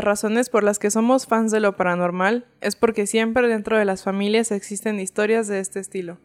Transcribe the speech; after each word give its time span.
las 0.00 0.04
razones 0.06 0.48
por 0.48 0.64
las 0.64 0.78
que 0.78 0.90
somos 0.90 1.26
fans 1.26 1.52
de 1.52 1.60
lo 1.60 1.76
paranormal 1.76 2.46
es 2.62 2.74
porque 2.74 3.06
siempre 3.06 3.46
dentro 3.48 3.76
de 3.76 3.84
las 3.84 4.02
familias 4.02 4.50
existen 4.50 4.98
historias 4.98 5.46
de 5.46 5.60
este 5.60 5.78
estilo. 5.78 6.16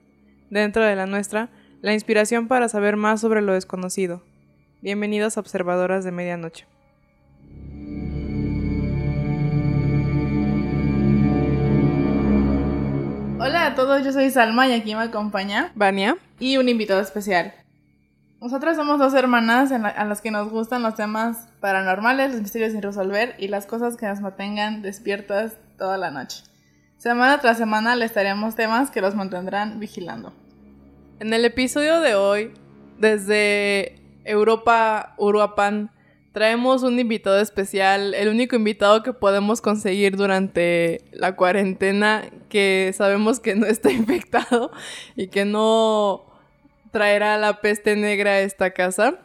Dentro 0.49 0.85
de 0.85 0.95
la 0.95 1.07
nuestra, 1.07 1.49
la 1.81 1.93
inspiración 1.93 2.47
para 2.47 2.69
saber 2.69 2.95
más 2.95 3.19
sobre 3.19 3.41
lo 3.41 3.51
desconocido. 3.51 4.23
Bienvenidos 4.81 5.35
a 5.35 5.41
Observadoras 5.41 6.05
de 6.05 6.13
Medianoche. 6.13 6.65
Hola 13.41 13.65
a 13.65 13.75
todos, 13.75 14.05
yo 14.05 14.13
soy 14.13 14.29
Salma 14.29 14.69
y 14.69 14.71
aquí 14.71 14.95
me 14.95 15.01
acompaña 15.01 15.73
Vania. 15.75 16.15
y 16.39 16.55
un 16.55 16.69
invitado 16.69 17.01
especial. 17.01 17.53
Nosotras 18.45 18.75
somos 18.77 18.99
dos 18.99 19.15
hermanas 19.15 19.71
la- 19.71 19.87
a 19.87 20.05
las 20.05 20.21
que 20.21 20.29
nos 20.29 20.51
gustan 20.51 20.83
los 20.83 20.93
temas 20.93 21.47
paranormales, 21.61 22.31
los 22.31 22.41
misterios 22.41 22.73
sin 22.73 22.83
resolver 22.83 23.33
y 23.39 23.47
las 23.47 23.65
cosas 23.65 23.97
que 23.97 24.05
nos 24.05 24.21
mantengan 24.21 24.83
despiertas 24.83 25.53
toda 25.79 25.97
la 25.97 26.11
noche. 26.11 26.43
Semana 26.99 27.39
tras 27.39 27.57
semana 27.57 27.95
les 27.95 28.13
traeremos 28.13 28.53
temas 28.53 28.91
que 28.91 29.01
los 29.01 29.15
mantendrán 29.15 29.79
vigilando. 29.79 30.31
En 31.19 31.33
el 31.33 31.43
episodio 31.43 31.99
de 32.01 32.13
hoy, 32.13 32.53
desde 32.99 33.95
Europa, 34.25 35.15
Uruapan, 35.17 35.89
traemos 36.31 36.83
un 36.83 36.99
invitado 36.99 37.39
especial, 37.39 38.13
el 38.13 38.27
único 38.29 38.55
invitado 38.55 39.01
que 39.01 39.11
podemos 39.13 39.59
conseguir 39.59 40.17
durante 40.17 41.03
la 41.13 41.35
cuarentena, 41.35 42.21
que 42.49 42.93
sabemos 42.95 43.39
que 43.39 43.55
no 43.55 43.65
está 43.65 43.91
infectado 43.91 44.69
y 45.15 45.29
que 45.29 45.45
no 45.45 46.34
traerá 46.95 47.37
la 47.37 47.59
peste 47.59 47.97
negra 47.97 48.31
a 48.31 48.39
esta 48.39 48.71
casa. 48.71 49.19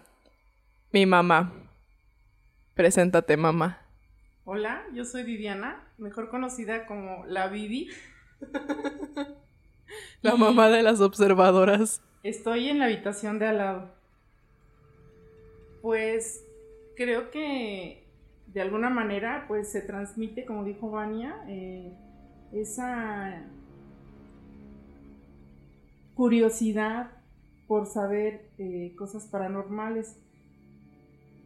Mi 0.91 1.07
mamá. 1.07 1.53
Preséntate, 2.75 3.37
mamá. 3.37 3.79
Hola, 4.45 4.83
yo 4.93 5.05
soy 5.05 5.23
Viviana, 5.23 5.81
mejor 5.97 6.31
conocida 6.31 6.85
como 6.85 7.25
la 7.27 7.47
Vivi. 7.47 7.89
La 10.23 10.35
mamá 10.35 10.69
de 10.69 10.83
las 10.83 11.01
observadoras. 11.01 12.03
Estoy 12.25 12.69
en 12.69 12.79
la 12.81 12.87
habitación 12.87 13.39
de 13.39 13.47
al 13.47 13.59
lado. 13.59 13.95
Pues 15.81 16.45
creo 16.97 17.31
que 17.31 18.05
de 18.49 18.61
alguna 18.61 18.91
manera 18.91 19.45
pues 19.47 19.71
se 19.71 19.81
transmite, 19.81 20.45
como 20.45 20.65
dijo 20.65 20.91
Vania, 20.91 21.37
eh, 21.49 21.93
esa 22.53 23.45
curiosidad 26.15 27.20
por 27.71 27.87
saber 27.87 28.51
eh, 28.59 28.97
cosas 28.99 29.29
paranormales. 29.29 30.19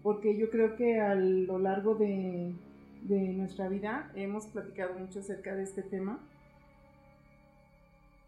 Porque 0.03 0.39
yo 0.39 0.49
creo 0.49 0.75
que 0.75 0.99
a 0.99 1.15
lo 1.15 1.59
largo 1.59 1.97
de, 1.97 2.55
nuestra 3.03 3.69
vida 3.69 4.11
hemos 4.15 4.47
platicado 4.47 4.99
mucho 4.99 5.21
acerca 5.21 5.55
de 5.55 5.65
este 5.65 5.83
tema. 5.83 6.19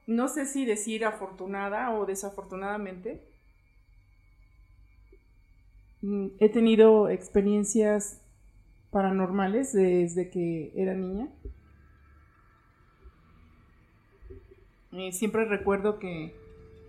No 0.07 0.29
sé 0.29 0.45
si 0.45 0.67
decir 0.67 1.07
afortunada 1.07 1.91
o 1.93 2.05
desafortunadamente. 2.05 3.23
Mm, 6.03 6.27
He 6.39 6.51
tenido 6.51 7.09
experiencias 7.09 8.21
paranormales 8.91 9.73
desde 9.73 10.29
que 10.29 10.71
era 10.77 10.93
niña. 10.93 11.31
Eh, 14.93 15.13
siempre 15.13 15.47
recuerdo 15.47 15.99
que 15.99 16.45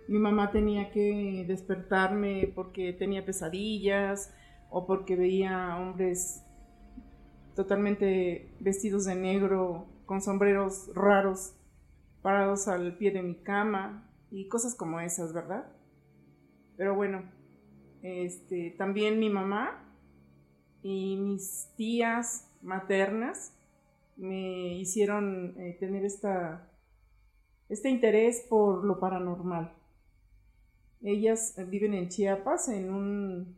mi 0.07 0.19
mamá 0.19 0.51
tenía 0.51 0.91
que 0.91 1.45
despertarme 1.47 2.51
porque 2.56 2.94
tenía 2.94 3.25
pesadillas 3.25 4.34
o 4.69 4.85
porque 4.85 5.16
veía 5.16 5.78
hombres 5.78 6.44
totalmente 7.56 8.56
vestidos 8.59 9.06
de 9.06 9.16
negro 9.16 9.88
con 10.06 10.22
sombreros 10.22 10.90
raros 10.94 11.56
parados 12.22 12.67
al 12.67 12.97
pie 12.97 13.12
de 13.12 13.22
mi 13.22 13.35
cama 13.35 14.09
y 14.31 14.47
cosas 14.47 14.75
como 14.75 15.00
esas, 15.00 15.34
¿verdad? 15.34 15.72
Pero 16.75 16.96
bueno, 16.96 17.23
este, 18.01 18.75
también 18.78 19.19
mi 19.19 19.29
mamá 19.29 19.84
y 20.81 21.17
mis 21.17 21.73
tías 21.75 22.50
maternas 22.62 23.53
me 24.16 24.78
hicieron 24.78 25.56
eh, 25.59 25.78
tener 25.79 26.06
este 26.06 27.90
interés 27.90 28.46
por 28.50 28.84
lo 28.85 29.00
paranormal. 29.00 29.77
Ellas 31.07 31.57
eh, 31.57 31.63
viven 31.63 31.94
en 31.94 32.09
Chiapas, 32.09 32.68
en 32.68 32.94
un 32.94 33.56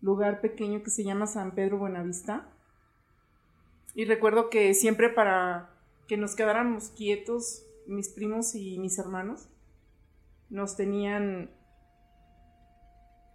lugar 0.00 0.40
pequeño 0.40 0.82
que 0.82 0.88
se 0.88 1.04
llama 1.04 1.26
San 1.26 1.54
Pedro 1.54 1.76
Buenavista. 1.76 2.48
Y 3.94 4.06
recuerdo 4.06 4.48
que 4.48 4.72
siempre 4.72 5.10
para 5.10 5.68
que 6.08 6.16
nos 6.16 6.34
quedáramos 6.34 6.88
quietos, 6.88 7.66
mis 7.86 8.08
primos 8.08 8.54
y 8.54 8.78
mis 8.78 8.98
hermanos, 8.98 9.50
nos 10.48 10.74
tenían 10.74 11.50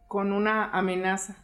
con 0.07 0.33
una 0.33 0.71
amenaza. 0.71 1.37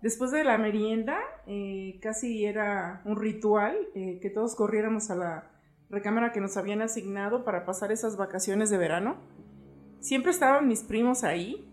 Después 0.00 0.30
de 0.30 0.44
la 0.44 0.58
merienda, 0.58 1.18
eh, 1.48 1.98
casi 2.00 2.44
era 2.44 3.02
un 3.04 3.16
ritual 3.16 3.76
eh, 3.96 4.20
que 4.22 4.30
todos 4.30 4.54
corriéramos 4.54 5.10
a 5.10 5.16
la 5.16 5.50
recámara 5.90 6.30
que 6.30 6.40
nos 6.40 6.56
habían 6.56 6.82
asignado 6.82 7.44
para 7.44 7.64
pasar 7.64 7.90
esas 7.90 8.16
vacaciones 8.16 8.70
de 8.70 8.78
verano. 8.78 9.16
Siempre 10.06 10.30
estaban 10.30 10.68
mis 10.68 10.84
primos 10.84 11.24
ahí 11.24 11.68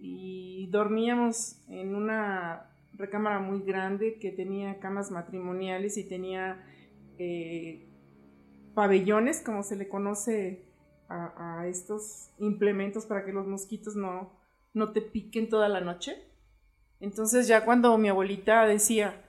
y 0.00 0.66
dormíamos 0.72 1.62
en 1.68 1.94
una 1.94 2.74
recámara 2.94 3.38
muy 3.38 3.62
grande 3.62 4.18
que 4.18 4.32
tenía 4.32 4.80
camas 4.80 5.12
matrimoniales 5.12 5.96
y 5.96 6.02
tenía 6.02 6.60
eh, 7.18 7.88
pabellones, 8.74 9.42
como 9.42 9.62
se 9.62 9.76
le 9.76 9.88
conoce 9.88 10.64
a, 11.08 11.64
estos 11.68 12.32
implementos 12.38 13.06
para 13.06 13.24
que 13.24 13.32
los 13.32 13.46
mosquitos 13.46 13.94
no, 13.94 14.32
no 14.74 14.90
te 14.90 15.00
piquen 15.00 15.48
toda 15.48 15.68
la 15.68 15.80
noche. 15.80 16.16
Entonces 16.98 17.46
ya 17.46 17.64
cuando 17.64 17.96
mi 17.96 18.08
abuelita 18.08 18.66
decía 18.66 19.24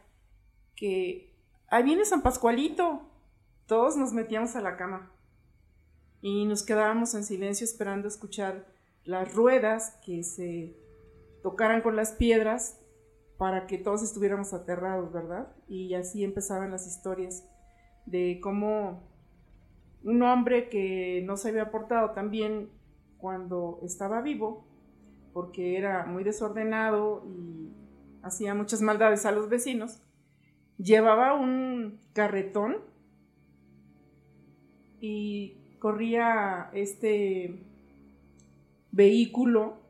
que 0.76 1.38
ahí 1.68 1.84
viene 1.84 2.04
San 2.04 2.24
Pascualito, 2.24 3.04
todos 3.68 3.96
nos 3.96 4.12
metíamos 4.12 4.56
a 4.56 4.62
la 4.62 4.76
cama 4.76 5.13
y 6.24 6.46
nos 6.46 6.64
quedábamos 6.64 7.14
en 7.16 7.26
silencio 7.26 7.66
esperando 7.66 8.08
escuchar 8.08 8.66
las 9.04 9.36
ruedas 9.36 10.00
que 10.06 10.24
se 10.24 10.74
tocaran 11.44 11.82
con 11.82 11.98
las 11.98 12.14
piedras 12.14 12.80
para 13.38 13.68
que 13.68 13.78
todos 13.78 14.02
estuviéramos 14.02 14.54
aterrados, 14.54 15.12
¿verdad? 15.12 15.54
Y 15.68 15.96
así 15.96 16.24
empezaban 16.24 16.72
las 16.72 16.88
historias 16.88 17.46
de 18.06 18.40
cómo 18.42 19.04
un 20.02 20.24
hombre 20.24 20.70
que 20.70 21.22
no 21.26 21.36
se 21.36 21.50
había 21.50 21.72
portado 21.72 22.12
tan 22.12 22.32
bien 22.32 22.70
cuando 23.18 23.82
estaba 23.84 24.22
vivo, 24.22 24.66
porque 25.34 25.78
era 25.78 26.06
muy 26.06 26.24
desordenado 26.24 27.26
y 27.26 27.74
hacía 28.22 28.54
muchas 28.56 28.82
maldades 28.82 29.26
a 29.26 29.34
los 29.34 29.50
vecinos, 29.50 30.02
llevaba 30.78 31.34
un 31.34 32.00
carretón 32.14 32.78
y 35.02 35.58
corría 35.84 36.70
este 36.72 37.60
vehículo 38.92 39.82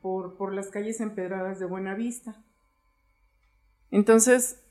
por, 0.00 0.36
por 0.36 0.54
las 0.54 0.68
calles 0.68 1.00
empedradas 1.00 1.58
de 1.58 1.66
Buenavista. 1.66 2.44
Entonces, 3.90 4.64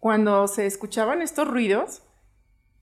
cuando 0.00 0.48
se 0.48 0.66
escuchaban 0.66 1.22
estos 1.22 1.46
ruidos, 1.46 2.02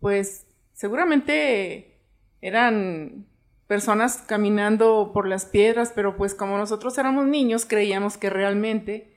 pues 0.01 0.47
seguramente 0.73 2.01
eran 2.41 3.27
personas 3.67 4.25
caminando 4.27 5.11
por 5.13 5.29
las 5.29 5.45
piedras, 5.45 5.93
pero 5.95 6.17
pues 6.17 6.35
como 6.35 6.57
nosotros 6.57 6.97
éramos 6.97 7.27
niños, 7.27 7.67
creíamos 7.67 8.17
que 8.17 8.31
realmente 8.31 9.15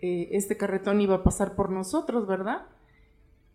eh, 0.00 0.28
este 0.30 0.56
carretón 0.56 1.00
iba 1.00 1.16
a 1.16 1.24
pasar 1.24 1.56
por 1.56 1.70
nosotros, 1.70 2.28
¿verdad? 2.28 2.68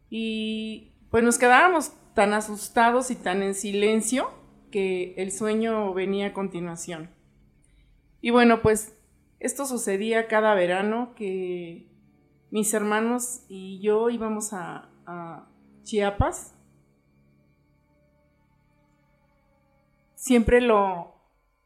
Y 0.10 0.92
pues 1.10 1.24
nos 1.24 1.38
quedábamos 1.38 1.94
tan 2.20 2.34
asustados 2.34 3.12
y 3.12 3.16
tan 3.16 3.42
en 3.44 3.56
silencio 3.56 4.30
que 4.72 5.14
el 5.16 5.32
sueño 5.32 5.94
venía 5.94 6.28
a 6.28 6.34
continuación. 6.34 7.12
Y 8.20 8.32
bueno, 8.32 8.62
pues 8.62 8.94
esto 9.40 9.66
sucedía 9.66 10.28
cada 10.28 10.54
verano 10.54 11.14
que 11.16 11.88
mis 12.52 12.74
hermanos 12.74 13.46
y 13.48 13.80
yo 13.80 14.10
íbamos 14.10 14.52
a, 14.52 14.90
Chiapas. 15.84 16.54
Siempre 20.16 20.60
lo, 20.60 21.16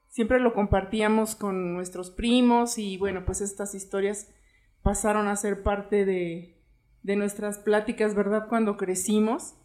siempre 0.08 0.40
lo 0.40 0.54
compartíamos 0.54 1.34
con 1.34 1.74
nuestros 1.74 2.12
primos 2.12 2.78
y 2.78 2.98
bueno, 2.98 3.26
pues 3.26 3.42
estas 3.42 3.74
historias 3.74 4.30
pasaron 4.84 5.28
a 5.30 5.36
ser 5.36 5.64
parte 5.64 6.06
de, 6.06 6.62
de 7.02 7.16
nuestras 7.16 7.58
pláticas, 7.58 8.14
¿verdad? 8.14 8.48
Cuando 8.48 8.78
crecimos. 8.78 9.56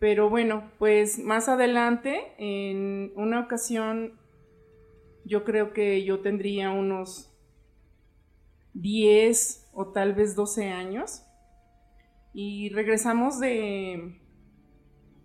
Pero 0.00 0.30
bueno, 0.30 0.72
pues 0.78 1.18
más 1.18 1.50
adelante, 1.50 2.32
en 2.38 3.12
una 3.16 3.38
ocasión, 3.38 4.18
yo 5.26 5.44
creo 5.44 5.74
que 5.74 6.02
yo 6.04 6.20
tendría 6.20 6.70
unos 6.70 7.30
10 8.72 9.70
o 9.74 9.92
tal 9.92 10.14
vez 10.14 10.34
12 10.34 10.70
años. 10.70 11.22
Y 12.32 12.70
regresamos 12.70 13.38
de, 13.40 14.18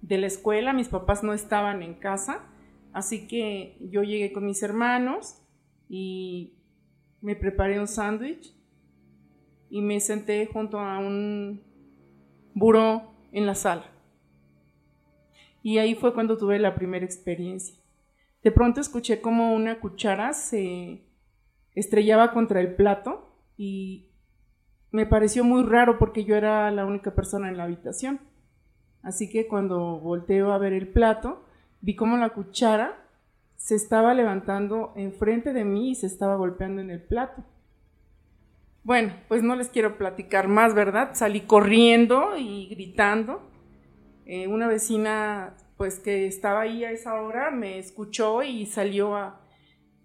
de 0.01 0.17
la 0.17 0.27
escuela, 0.27 0.73
mis 0.73 0.89
papás 0.89 1.23
no 1.23 1.33
estaban 1.33 1.81
en 1.81 1.93
casa, 1.93 2.45
así 2.91 3.27
que 3.27 3.77
yo 3.79 4.03
llegué 4.03 4.33
con 4.33 4.45
mis 4.45 4.61
hermanos 4.61 5.41
y 5.87 6.57
me 7.21 7.37
preparé 7.37 7.79
un 7.79 7.87
sándwich 7.87 8.53
y 9.69 9.81
me 9.81 10.01
senté 10.01 10.47
junto 10.47 10.79
a 10.79 10.99
un 10.99 11.63
buró 12.53 13.13
en 13.31 13.45
la 13.45 13.55
sala. 13.55 13.94
Y 15.65 15.79
ahí 15.79 15.95
fue 15.95 16.13
cuando 16.13 16.37
tuve 16.37 16.59
la 16.59 16.75
primera 16.75 17.03
experiencia. 17.03 17.75
De 18.43 18.51
pronto 18.51 18.79
escuché 18.79 19.19
como 19.19 19.55
una 19.55 19.79
cuchara 19.79 20.31
se 20.33 21.01
estrellaba 21.73 22.33
contra 22.33 22.61
el 22.61 22.75
plato 22.75 23.35
y 23.57 24.11
me 24.91 25.07
pareció 25.07 25.43
muy 25.43 25.63
raro 25.63 25.97
porque 25.97 26.23
yo 26.23 26.35
era 26.35 26.69
la 26.69 26.85
única 26.85 27.15
persona 27.15 27.49
en 27.49 27.57
la 27.57 27.63
habitación. 27.63 28.19
Así 29.01 29.27
que 29.27 29.47
cuando 29.47 29.99
volteo 29.99 30.51
a 30.51 30.59
ver 30.59 30.71
el 30.71 30.87
plato, 30.87 31.43
vi 31.81 31.95
como 31.95 32.15
la 32.17 32.29
cuchara 32.29 33.03
se 33.55 33.73
estaba 33.73 34.13
levantando 34.13 34.93
enfrente 34.95 35.51
de 35.51 35.65
mí 35.65 35.89
y 35.89 35.95
se 35.95 36.05
estaba 36.05 36.35
golpeando 36.35 36.79
en 36.79 36.91
el 36.91 37.01
plato. 37.01 37.43
Bueno, 38.83 39.15
pues 39.27 39.41
no 39.41 39.55
les 39.55 39.69
quiero 39.69 39.97
platicar 39.97 40.47
más, 40.47 40.75
¿verdad? 40.75 41.15
Salí 41.15 41.41
corriendo 41.41 42.37
y 42.37 42.67
gritando. 42.67 43.54
Eh, 44.25 44.47
una 44.47 44.67
vecina, 44.67 45.55
pues 45.77 45.99
que 45.99 46.27
estaba 46.27 46.61
ahí 46.61 46.83
a 46.83 46.91
esa 46.91 47.21
hora, 47.21 47.51
me 47.51 47.77
escuchó 47.77 48.43
y 48.43 48.65
salió 48.65 49.15
a, 49.15 49.41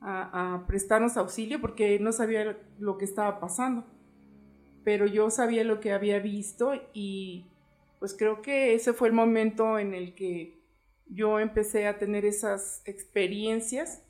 a, 0.00 0.64
prestarnos 0.66 1.16
auxilio 1.16 1.60
porque 1.60 1.98
no 1.98 2.12
sabía 2.12 2.56
lo 2.78 2.98
que 2.98 3.04
estaba 3.04 3.40
pasando. 3.40 3.84
Pero 4.84 5.06
yo 5.06 5.30
sabía 5.30 5.64
lo 5.64 5.80
que 5.80 5.92
había 5.92 6.18
visto 6.18 6.72
y 6.92 7.50
pues 7.98 8.14
creo 8.16 8.40
que 8.42 8.74
ese 8.74 8.92
fue 8.92 9.08
el 9.08 9.14
momento 9.14 9.78
en 9.78 9.94
el 9.94 10.14
que 10.14 10.60
yo 11.06 11.38
empecé 11.38 11.86
a 11.86 11.98
tener 11.98 12.24
esas 12.24 12.82
experiencias 12.86 14.02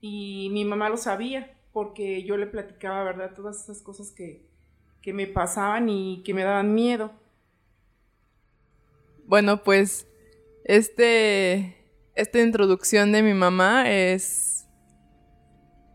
y 0.00 0.48
mi 0.52 0.64
mamá 0.64 0.88
lo 0.88 0.96
sabía 0.96 1.54
porque 1.72 2.22
yo 2.24 2.36
le 2.36 2.46
platicaba, 2.46 3.04
¿verdad? 3.04 3.34
Todas 3.34 3.62
esas 3.62 3.82
cosas 3.82 4.10
que, 4.12 4.48
que 5.02 5.12
me 5.12 5.26
pasaban 5.26 5.88
y 5.88 6.22
que 6.24 6.34
me 6.34 6.44
daban 6.44 6.74
miedo. 6.74 7.12
Bueno, 9.28 9.62
pues 9.62 10.06
este 10.64 11.76
esta 12.14 12.40
introducción 12.40 13.12
de 13.12 13.22
mi 13.22 13.34
mamá 13.34 13.90
es 13.90 14.66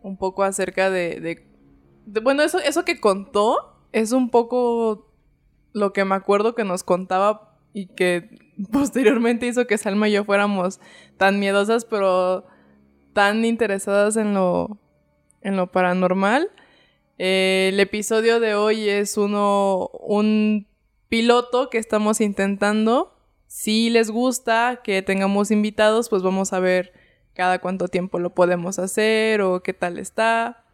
un 0.03 0.18
poco 0.18 0.44
acerca 0.44 0.91
de, 0.91 1.44
bueno, 2.06 2.44
eso, 2.44 2.59
eso 2.59 2.85
que 2.85 3.00
contó 3.00 3.88
es 3.91 4.12
un 4.12 4.30
poco 4.30 5.12
lo 5.71 5.94
que 5.94 6.06
me 6.06 6.13
acuerdo 6.13 6.53
que 6.53 6.63
nos 6.63 6.83
contaba 6.83 7.57
y 7.74 7.88
que 7.88 8.30
posteriormente 8.71 9.47
hizo 9.47 9.65
que 9.65 9.79
Salma 9.79 10.09
y 10.09 10.12
yo 10.12 10.25
fuéramos 10.25 10.79
tan 11.18 11.39
miedosas, 11.39 11.86
pero 11.86 12.45
tan 13.13 13.44
interesadas 13.45 14.15
en 14.15 14.36
lo, 14.36 14.77
en 15.41 15.57
lo 15.57 15.71
paranormal. 15.71 16.51
Eh, 17.18 17.71
el 17.74 17.79
episodio 17.79 18.39
de 18.39 18.53
hoy 18.53 18.88
es 18.89 19.18
uno, 19.18 19.88
un 20.01 20.68
piloto 21.09 21.71
que 21.71 21.79
estamos 21.79 22.21
intentando 22.21 23.12
si 23.53 23.91
les 23.91 24.09
gusta 24.09 24.81
que 24.83 25.03
tengamos 25.03 25.51
invitados, 25.51 26.09
pues 26.09 26.23
vamos 26.23 26.53
a 26.53 26.59
ver 26.59 26.91
cada 27.35 27.59
cuánto 27.59 27.88
tiempo 27.88 28.17
lo 28.17 28.33
podemos 28.33 28.79
hacer 28.79 29.41
o 29.44 29.61
qué 29.61 29.73
tal 29.73 30.00
está. 30.00 30.65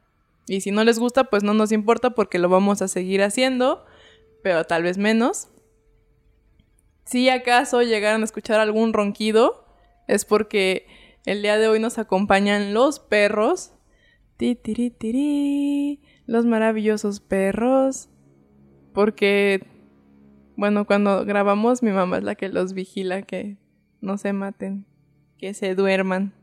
Y 0.47 0.61
si 0.61 0.71
no 0.71 0.85
les 0.85 0.97
gusta, 0.97 1.25
pues 1.25 1.43
no 1.43 1.53
nos 1.53 1.73
importa 1.73 2.11
porque 2.11 2.39
lo 2.39 2.47
vamos 2.47 2.81
a 2.81 2.87
seguir 2.87 3.21
haciendo, 3.21 3.83
pero 4.43 4.63
tal 4.63 4.83
vez 4.83 4.97
menos. 4.97 5.49
Si 7.03 7.27
acaso 7.27 7.81
llegaran 7.81 8.21
a 8.21 8.23
escuchar 8.23 8.61
algún 8.61 8.93
ronquido, 8.93 9.65
es 10.07 10.23
porque 10.23 10.87
el 11.25 11.41
día 11.41 11.57
de 11.57 11.67
hoy 11.67 11.81
nos 11.81 11.97
acompañan 11.97 12.73
los 12.73 13.01
perros. 13.01 13.73
Ti, 14.37 14.57
los 16.27 16.45
maravillosos 16.45 17.19
perros. 17.19 18.07
Porque 18.93 19.67
bueno, 20.59 20.83
cuando 20.83 21.23
grabamos 21.23 21.81
mi 21.81 21.91
mamá 21.91 22.17
es 22.17 22.23
la 22.25 22.35
que 22.35 22.49
los 22.49 22.73
vigila 22.73 23.21
que 23.21 23.55
no 24.01 24.17
se 24.17 24.33
maten, 24.33 24.85
que 25.37 25.53
se 25.53 25.73
duerman. 25.73 26.33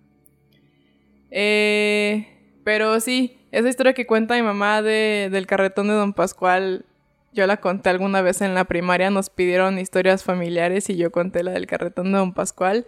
Eh, 1.31 2.27
pero 2.65 2.99
sí, 3.01 3.37
esa 3.53 3.69
historia 3.69 3.93
que 3.93 4.07
cuenta 4.07 4.35
mi 4.35 4.41
mamá 4.41 4.81
de, 4.81 5.29
del 5.31 5.47
carretón 5.47 5.89
de 5.89 5.93
Don 5.93 6.15
Pascual, 6.15 6.87
yo 7.35 7.47
la 7.47 7.59
conté 7.59 7.91
alguna 7.91 8.23
vez 8.23 8.41
en 8.41 8.55
la 8.55 8.65
primaria, 8.65 9.11
nos 9.11 9.29
pidieron 9.29 9.79
historias 9.79 10.25
familiares 10.25 10.89
y 10.89 10.97
yo 10.97 11.13
conté 11.13 11.43
la 11.43 11.51
del 11.51 11.67
carretón 11.67 12.07
de 12.07 12.17
Don 12.17 12.33
Pascual 12.33 12.87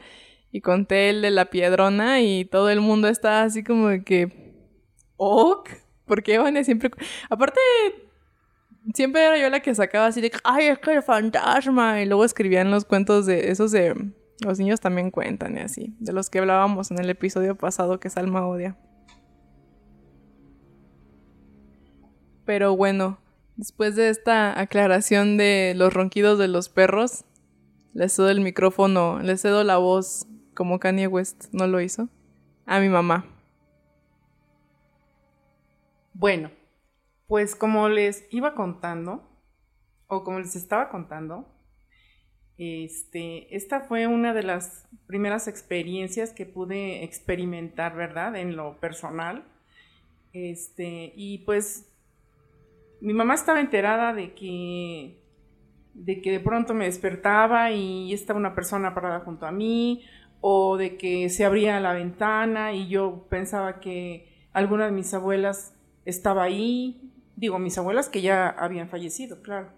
y 0.50 0.62
conté 0.62 1.10
el 1.10 1.20
de 1.20 1.31
la 1.31 1.50
piedrona 1.50 2.22
y 2.22 2.46
todo 2.46 2.70
el 2.70 2.81
mundo 2.81 3.06
estaba 3.06 3.42
así 3.42 3.62
como 3.62 3.88
de 3.88 4.02
que... 4.02 4.54
¿Ok? 5.19 5.69
¿Por 6.06 6.22
qué 6.22 6.38
Vania 6.38 6.64
siempre...? 6.64 6.90
Aparte, 7.28 7.60
siempre 8.94 9.25
era 9.25 9.38
yo 9.38 9.49
la 9.50 9.61
que 9.61 9.75
sacaba 9.75 10.06
así 10.06 10.20
de, 10.20 10.32
ay, 10.44 10.67
es 10.67 10.79
que 10.79 10.94
el 10.94 11.02
fantasma. 11.02 12.00
Y 12.00 12.06
luego 12.06 12.25
escribían 12.25 12.70
los 12.70 12.85
cuentos 12.85 13.26
de 13.26 13.50
esos 13.50 13.70
de, 13.73 13.94
los 14.40 14.58
niños 14.58 14.81
también 14.81 15.11
cuentan 15.11 15.56
y 15.56 15.61
así, 15.61 15.94
de 15.99 16.12
los 16.12 16.31
que 16.31 16.38
hablábamos 16.38 16.90
en 16.90 16.99
el 17.00 17.11
episodio 17.11 17.56
pasado 17.56 17.99
que 17.99 18.11
Salma 18.11 18.46
odia. 18.46 18.76
Pero 22.44 22.76
bueno, 22.76 23.19
después 23.56 23.96
de 23.96 24.08
esta 24.08 24.58
aclaración 24.58 25.37
de 25.37 25.75
los 25.76 25.93
ronquidos 25.93 26.38
de 26.38 26.49
los 26.49 26.69
perros, 26.69 27.25
le 27.93 28.08
cedo 28.08 28.31
el 28.31 28.41
micrófono, 28.41 29.20
le 29.20 29.36
cedo 29.36 29.65
la 29.65 29.77
voz, 29.77 30.27
como 30.55 30.79
Kanye 30.79 31.08
West 31.08 31.46
no 31.53 31.67
lo 31.67 31.81
hizo, 31.81 32.08
a 32.65 32.81
mi 32.81 32.89
mamá. 32.89 33.27
Bueno, 36.15 36.51
pues 37.29 37.55
como 37.55 37.89
les 37.89 38.27
iba 38.31 38.55
contando, 38.55 39.23
o 40.08 40.25
como 40.25 40.41
les 40.41 40.56
estaba 40.56 40.89
contando, 40.89 41.47
este, 42.56 43.55
esta 43.55 43.82
fue 43.82 44.08
una 44.08 44.35
de 44.35 44.43
las 44.43 44.89
primeras 45.06 45.47
experiencias 45.47 46.32
que 46.32 46.47
pude 46.47 47.05
experimentar, 47.05 47.94
¿verdad? 47.94 48.35
En 48.35 48.56
lo 48.56 48.81
personal. 48.81 49.44
Este, 50.32 51.13
y 51.15 51.39
pues 51.39 51.89
mi 53.01 53.13
mamá 53.13 53.35
estaba 53.35 53.61
enterada 53.61 54.13
de 54.13 54.35
que 54.35 55.23
de 55.94 56.20
que 56.20 56.31
de 56.31 56.41
pronto 56.41 56.75
me 56.75 56.85
despertaba 56.85 57.73
y 57.73 58.13
estaba 58.13 58.39
una 58.39 58.55
persona 58.55 58.94
parada 58.94 59.20
junto 59.20 59.47
a 59.47 59.53
mí 59.53 60.05
o 60.41 60.77
de 60.77 60.97
que 60.97 61.29
se 61.29 61.44
abría 61.44 61.81
la 61.81 61.93
ventana 61.93 62.73
y 62.73 62.89
yo 62.89 63.27
pensaba 63.29 63.81
que 63.81 64.47
alguna 64.53 64.87
de 64.87 64.93
mis 64.93 65.13
abuelas 65.13 65.75
estaba 66.05 66.44
ahí 66.44 67.08
Digo, 67.38 67.60
mis 67.60 67.78
abuelas 67.78 68.08
que 68.08 68.20
ya 68.20 68.48
habían 68.48 68.88
fallecido, 68.88 69.42
claro. 69.42 69.70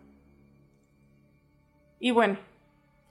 Y 1.99 2.11
bueno, 2.11 2.39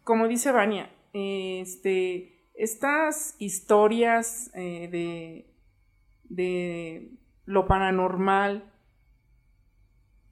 como 0.04 0.28
dice 0.28 0.52
Vania, 0.52 0.90
este, 1.14 2.50
estas 2.56 3.36
historias 3.38 4.50
eh, 4.56 4.90
de, 4.92 5.54
de 6.24 7.12
lo 7.46 7.68
paranormal, 7.68 8.74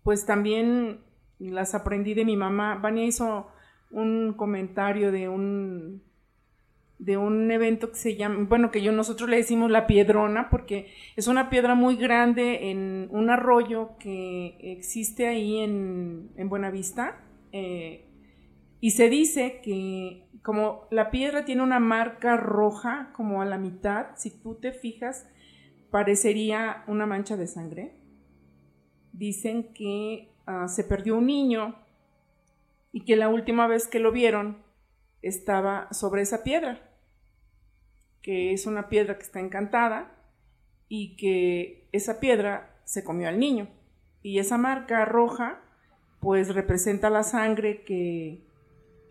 pues 0.02 0.26
también 0.26 1.06
las 1.38 1.76
aprendí 1.76 2.16
de 2.16 2.26
mi 2.26 2.38
mamá. 2.38 2.80
Vania 2.82 3.06
hizo 3.06 3.52
un 3.92 4.34
comentario 4.34 5.12
de 5.12 5.30
un 5.30 6.07
de 7.00 7.18
un 7.18 7.52
evento 7.52 7.92
que 7.92 7.98
se 7.98 8.16
llama, 8.16 8.46
bueno, 8.50 8.72
que 8.72 8.82
yo 8.82 8.92
nosotros 8.92 9.30
le 9.30 9.38
decimos 9.38 9.70
la 9.70 9.86
piedrona, 9.86 10.50
porque 10.50 10.92
es 11.16 11.28
una 11.28 11.50
piedra 11.50 11.76
muy 11.76 11.96
grande 11.96 12.72
en 12.72 13.08
un 13.12 13.30
arroyo 13.30 13.98
que 14.00 14.58
existe 14.62 15.28
ahí 15.28 15.60
en, 15.60 16.32
en 16.38 16.50
Buenavista. 16.50 17.22
Eh, 17.52 18.06
y 18.80 18.92
se 18.92 19.10
dice 19.10 19.62
que 19.64 20.28
como 20.42 20.88
la 20.92 21.12
piedra 21.12 21.46
tiene 21.46 21.62
una 21.62 21.80
marca 21.80 22.38
roja 22.38 23.12
como 23.14 23.42
a 23.42 23.46
la 23.46 23.58
mitad, 23.58 24.08
si 24.16 24.32
tú 24.32 24.56
te 24.56 24.72
fijas, 24.72 25.28
parecería 25.92 26.84
una 26.88 27.06
mancha 27.06 27.38
de 27.38 27.48
sangre. 27.48 27.96
Dicen 29.14 29.74
que 29.74 30.32
ah, 30.46 30.68
se 30.68 30.84
perdió 30.84 31.18
un 31.18 31.28
niño 31.28 31.76
y 32.92 33.02
que 33.02 33.16
la 33.16 33.30
última 33.30 33.68
vez 33.68 33.88
que 33.88 34.00
lo 34.00 34.12
vieron 34.12 34.64
estaba 35.22 35.92
sobre 35.92 36.22
esa 36.22 36.44
piedra 36.44 36.87
que 38.28 38.52
es 38.52 38.66
una 38.66 38.90
piedra 38.90 39.18
que 39.18 39.24
está 39.24 39.40
encantada 39.40 40.12
y 40.90 41.16
que 41.16 41.88
esa 41.94 42.20
piedra 42.20 42.76
se 42.84 43.06
comió 43.06 43.30
al 43.30 43.40
niño. 43.40 43.70
Y 44.22 44.40
esa 44.40 44.58
marca 44.58 45.06
roja 45.06 45.62
pues 46.20 46.54
representa 46.54 47.10
la 47.10 47.24
sangre 47.24 47.84
que, 47.86 48.42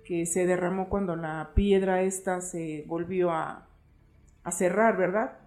que 0.04 0.26
se 0.26 0.44
derramó 0.44 0.90
cuando 0.90 1.16
la 1.16 1.52
piedra 1.54 2.02
esta 2.02 2.42
se 2.42 2.84
volvió 2.88 3.30
a, 3.30 3.66
a 4.44 4.52
cerrar, 4.52 4.98
¿verdad? 4.98 5.38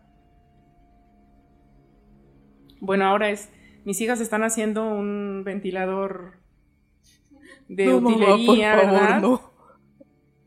Bueno, 2.79 3.05
ahora 3.05 3.29
es 3.29 3.51
mis 3.85 4.01
hijas 4.01 4.19
están 4.19 4.41
haciendo 4.41 4.89
un 4.89 5.43
ventilador 5.45 6.39
de 7.67 7.85
No, 7.85 8.01
mamá, 8.01 8.33
utilería, 8.33 8.73
por 8.73 8.83
favor, 8.85 8.99
¿verdad? 8.99 9.21
no. 9.21 9.51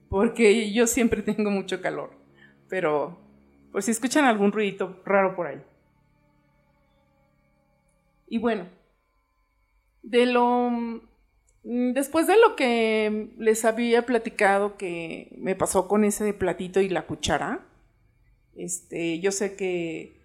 Porque 0.09 0.73
yo 0.73 0.89
siempre 0.89 1.23
tengo 1.23 1.53
mucho 1.53 1.81
calor. 1.81 2.22
Pero, 2.73 3.19
pues 3.71 3.85
si 3.85 3.91
escuchan 3.91 4.25
algún 4.25 4.51
ruidito 4.51 5.03
raro 5.05 5.37
por 5.37 5.47
ahí. 5.47 5.61
Y 8.29 8.39
bueno, 8.39 8.67
de 10.03 10.25
lo. 10.25 10.71
mm, 10.71 11.93
Después 11.93 12.27
de 12.27 12.41
lo 12.41 12.57
que 12.57 13.29
les 13.37 13.67
había 13.67 14.07
platicado 14.07 14.79
que 14.79 15.37
me 15.37 15.55
pasó 15.55 15.87
con 15.87 16.03
ese 16.03 16.33
platito 16.33 16.81
y 16.81 16.89
la 16.89 17.03
cuchara, 17.03 17.61
este, 18.57 19.21
yo 19.21 19.33
sé 19.33 19.55
que, 19.55 20.17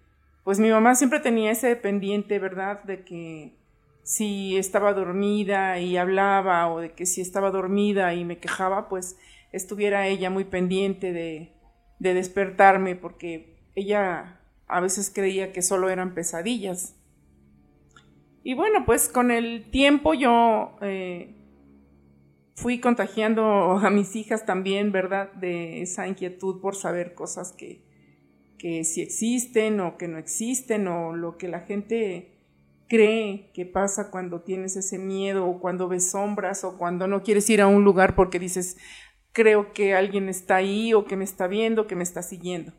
pues 0.42 0.58
mi 0.58 0.70
mamá 0.70 0.94
siempre 0.94 1.20
tenía 1.20 1.50
ese 1.50 1.76
pendiente, 1.76 2.38
¿verdad? 2.38 2.82
De 2.84 3.04
que 3.04 3.58
si 4.04 4.56
estaba 4.56 4.94
dormida 4.94 5.80
y 5.80 5.98
hablaba 5.98 6.72
o 6.72 6.80
de 6.80 6.92
que 6.92 7.04
si 7.04 7.20
estaba 7.20 7.50
dormida 7.50 8.14
y 8.14 8.24
me 8.24 8.38
quejaba, 8.38 8.88
pues 8.88 9.18
estuviera 9.52 10.06
ella 10.06 10.30
muy 10.30 10.44
pendiente 10.44 11.12
de, 11.12 11.57
de 11.98 12.14
despertarme 12.14 12.96
porque 12.96 13.56
ella 13.74 14.40
a 14.66 14.80
veces 14.80 15.10
creía 15.12 15.52
que 15.52 15.62
solo 15.62 15.90
eran 15.90 16.14
pesadillas. 16.14 16.94
Y 18.42 18.54
bueno, 18.54 18.84
pues 18.86 19.08
con 19.08 19.30
el 19.30 19.70
tiempo 19.70 20.14
yo 20.14 20.76
eh, 20.80 21.34
fui 22.54 22.80
contagiando 22.80 23.42
a 23.82 23.90
mis 23.90 24.14
hijas 24.16 24.46
también, 24.46 24.92
¿verdad? 24.92 25.32
De 25.32 25.82
esa 25.82 26.06
inquietud 26.06 26.60
por 26.60 26.74
saber 26.74 27.14
cosas 27.14 27.52
que, 27.52 27.82
que 28.58 28.84
si 28.84 29.00
existen 29.00 29.80
o 29.80 29.96
que 29.96 30.08
no 30.08 30.18
existen 30.18 30.88
o 30.88 31.14
lo 31.14 31.38
que 31.38 31.48
la 31.48 31.60
gente 31.60 32.34
cree 32.88 33.50
que 33.52 33.66
pasa 33.66 34.10
cuando 34.10 34.40
tienes 34.40 34.76
ese 34.76 34.98
miedo 34.98 35.46
o 35.46 35.60
cuando 35.60 35.88
ves 35.88 36.10
sombras 36.10 36.64
o 36.64 36.78
cuando 36.78 37.06
no 37.06 37.22
quieres 37.22 37.48
ir 37.50 37.60
a 37.60 37.66
un 37.66 37.84
lugar 37.84 38.14
porque 38.14 38.38
dices, 38.38 38.78
creo 39.32 39.72
que 39.72 39.94
alguien 39.94 40.28
está 40.28 40.56
ahí 40.56 40.94
o 40.94 41.04
que 41.04 41.16
me 41.16 41.24
está 41.24 41.46
viendo, 41.46 41.86
que 41.86 41.96
me 41.96 42.02
está 42.02 42.22
siguiendo. 42.22 42.72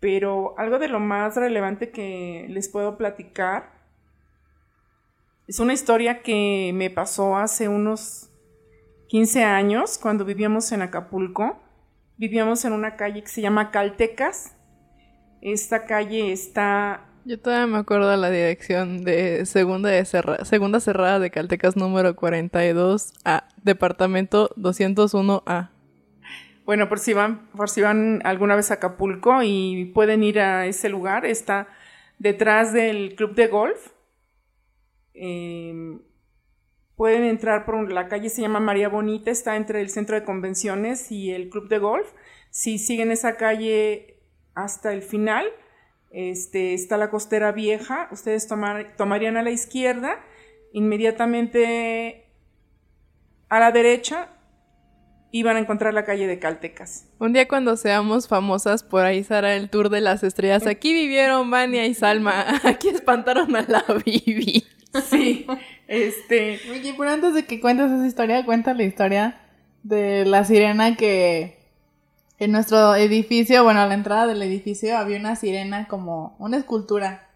Pero 0.00 0.58
algo 0.58 0.78
de 0.78 0.88
lo 0.88 1.00
más 1.00 1.36
relevante 1.36 1.90
que 1.90 2.46
les 2.48 2.68
puedo 2.68 2.96
platicar 2.96 3.80
es 5.50 5.58
una 5.58 5.72
historia 5.72 6.22
que 6.22 6.70
me 6.74 6.90
pasó 6.90 7.36
hace 7.36 7.68
unos 7.68 8.30
15 9.08 9.42
años 9.42 9.98
cuando 9.98 10.24
vivíamos 10.24 10.70
en 10.70 10.82
Acapulco. 10.82 11.60
Vivíamos 12.16 12.64
en 12.64 12.72
una 12.72 12.94
calle 12.94 13.22
que 13.22 13.28
se 13.28 13.40
llama 13.40 13.72
Caltecas. 13.72 14.56
Esta 15.40 15.86
calle 15.86 16.30
está 16.30 17.09
Yo 17.24 17.38
todavía 17.38 17.66
me 17.66 17.78
acuerdo 17.78 18.16
la 18.16 18.30
dirección 18.30 19.04
de 19.04 19.44
segunda, 19.44 19.90
de 19.90 20.04
segunda 20.04 20.80
cerrada 20.80 21.18
de 21.18 21.30
Caltecas 21.30 21.76
número 21.76 22.16
42A, 22.16 23.44
departamento 23.62 24.48
201A. 24.56 25.70
Bueno, 26.64 26.88
por 26.88 26.98
si 26.98 27.12
van, 27.12 27.46
por 27.50 27.68
si 27.68 27.82
van 27.82 28.22
alguna 28.24 28.56
vez 28.56 28.70
a 28.70 28.74
Acapulco 28.74 29.42
y 29.42 29.90
pueden 29.94 30.22
ir 30.22 30.40
a 30.40 30.64
ese 30.66 30.88
lugar, 30.88 31.26
está 31.26 31.68
detrás 32.18 32.72
del 32.72 33.14
club 33.16 33.34
de 33.34 33.48
golf. 33.48 33.88
Eh, 35.12 35.98
pueden 36.96 37.24
entrar 37.24 37.66
por 37.66 37.92
la 37.92 38.08
calle, 38.08 38.30
se 38.30 38.40
llama 38.40 38.60
María 38.60 38.88
Bonita, 38.88 39.30
está 39.30 39.56
entre 39.56 39.82
el 39.82 39.90
centro 39.90 40.16
de 40.16 40.24
convenciones 40.24 41.12
y 41.12 41.32
el 41.32 41.50
club 41.50 41.68
de 41.68 41.78
golf. 41.78 42.12
Si 42.48 42.78
siguen 42.78 43.10
esa 43.10 43.36
calle 43.36 44.22
hasta 44.54 44.92
el 44.94 45.02
final, 45.02 45.46
este, 46.10 46.74
está 46.74 46.96
la 46.96 47.10
costera 47.10 47.52
vieja, 47.52 48.08
ustedes 48.10 48.48
tomar- 48.48 48.96
tomarían 48.96 49.36
a 49.36 49.42
la 49.42 49.50
izquierda, 49.50 50.18
inmediatamente 50.72 52.26
a 53.48 53.58
la 53.60 53.72
derecha 53.72 54.28
iban 55.32 55.56
a 55.56 55.60
encontrar 55.60 55.94
la 55.94 56.04
calle 56.04 56.26
de 56.26 56.38
Caltecas. 56.40 57.06
Un 57.20 57.32
día 57.32 57.46
cuando 57.46 57.76
seamos 57.76 58.26
famosas, 58.26 58.82
por 58.82 59.04
ahí 59.04 59.22
será 59.22 59.54
el 59.54 59.70
tour 59.70 59.88
de 59.88 60.00
las 60.00 60.22
estrellas. 60.24 60.66
Aquí 60.66 60.92
vivieron 60.92 61.50
Vania 61.50 61.86
y 61.86 61.94
Salma. 61.94 62.44
Aquí 62.64 62.88
espantaron 62.88 63.54
a 63.54 63.62
la 63.62 63.84
Bibi. 64.04 64.64
Sí, 65.08 65.46
este, 65.86 66.58
Oye, 66.72 66.94
pero 66.98 67.10
antes 67.10 67.34
de 67.34 67.44
que 67.44 67.60
cuentes 67.60 67.92
esa 67.92 68.06
historia, 68.06 68.44
cuenta 68.44 68.74
la 68.74 68.82
historia 68.82 69.40
de 69.84 70.24
la 70.26 70.44
sirena 70.44 70.96
que 70.96 71.59
en 72.40 72.52
nuestro 72.52 72.94
edificio, 72.96 73.62
bueno, 73.62 73.80
a 73.80 73.86
la 73.86 73.94
entrada 73.94 74.26
del 74.26 74.42
edificio 74.42 74.98
había 74.98 75.18
una 75.18 75.36
sirena 75.36 75.86
como 75.86 76.34
una 76.40 76.56
escultura. 76.56 77.28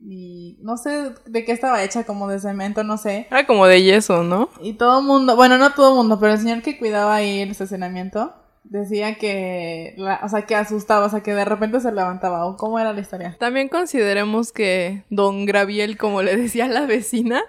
Y 0.00 0.58
no 0.62 0.76
sé 0.76 1.12
de 1.26 1.44
qué 1.44 1.50
estaba 1.52 1.82
hecha, 1.82 2.04
como 2.04 2.28
de 2.28 2.38
cemento, 2.38 2.84
no 2.84 2.96
sé. 2.98 3.26
Era 3.30 3.46
como 3.46 3.66
de 3.66 3.82
yeso, 3.82 4.22
¿no? 4.22 4.48
Y 4.62 4.74
todo 4.74 5.00
el 5.00 5.04
mundo, 5.06 5.34
bueno, 5.34 5.58
no 5.58 5.72
todo 5.72 5.90
el 5.90 5.96
mundo, 5.96 6.18
pero 6.20 6.32
el 6.34 6.38
señor 6.38 6.62
que 6.62 6.78
cuidaba 6.78 7.16
ahí 7.16 7.40
el 7.40 7.50
estacionamiento 7.50 8.32
decía 8.62 9.16
que, 9.16 9.94
la- 9.96 10.20
o 10.22 10.28
sea, 10.28 10.42
que 10.42 10.54
asustaba, 10.54 11.06
o 11.06 11.10
sea, 11.10 11.22
que 11.22 11.34
de 11.34 11.44
repente 11.44 11.80
se 11.80 11.90
levantaba. 11.90 12.46
¿O 12.46 12.56
cómo 12.56 12.78
era 12.78 12.92
la 12.92 13.00
historia? 13.00 13.36
También 13.40 13.68
consideremos 13.68 14.52
que 14.52 15.02
don 15.10 15.46
Graviel, 15.46 15.98
como 15.98 16.22
le 16.22 16.36
decía 16.36 16.68
la 16.68 16.86
vecina, 16.86 17.42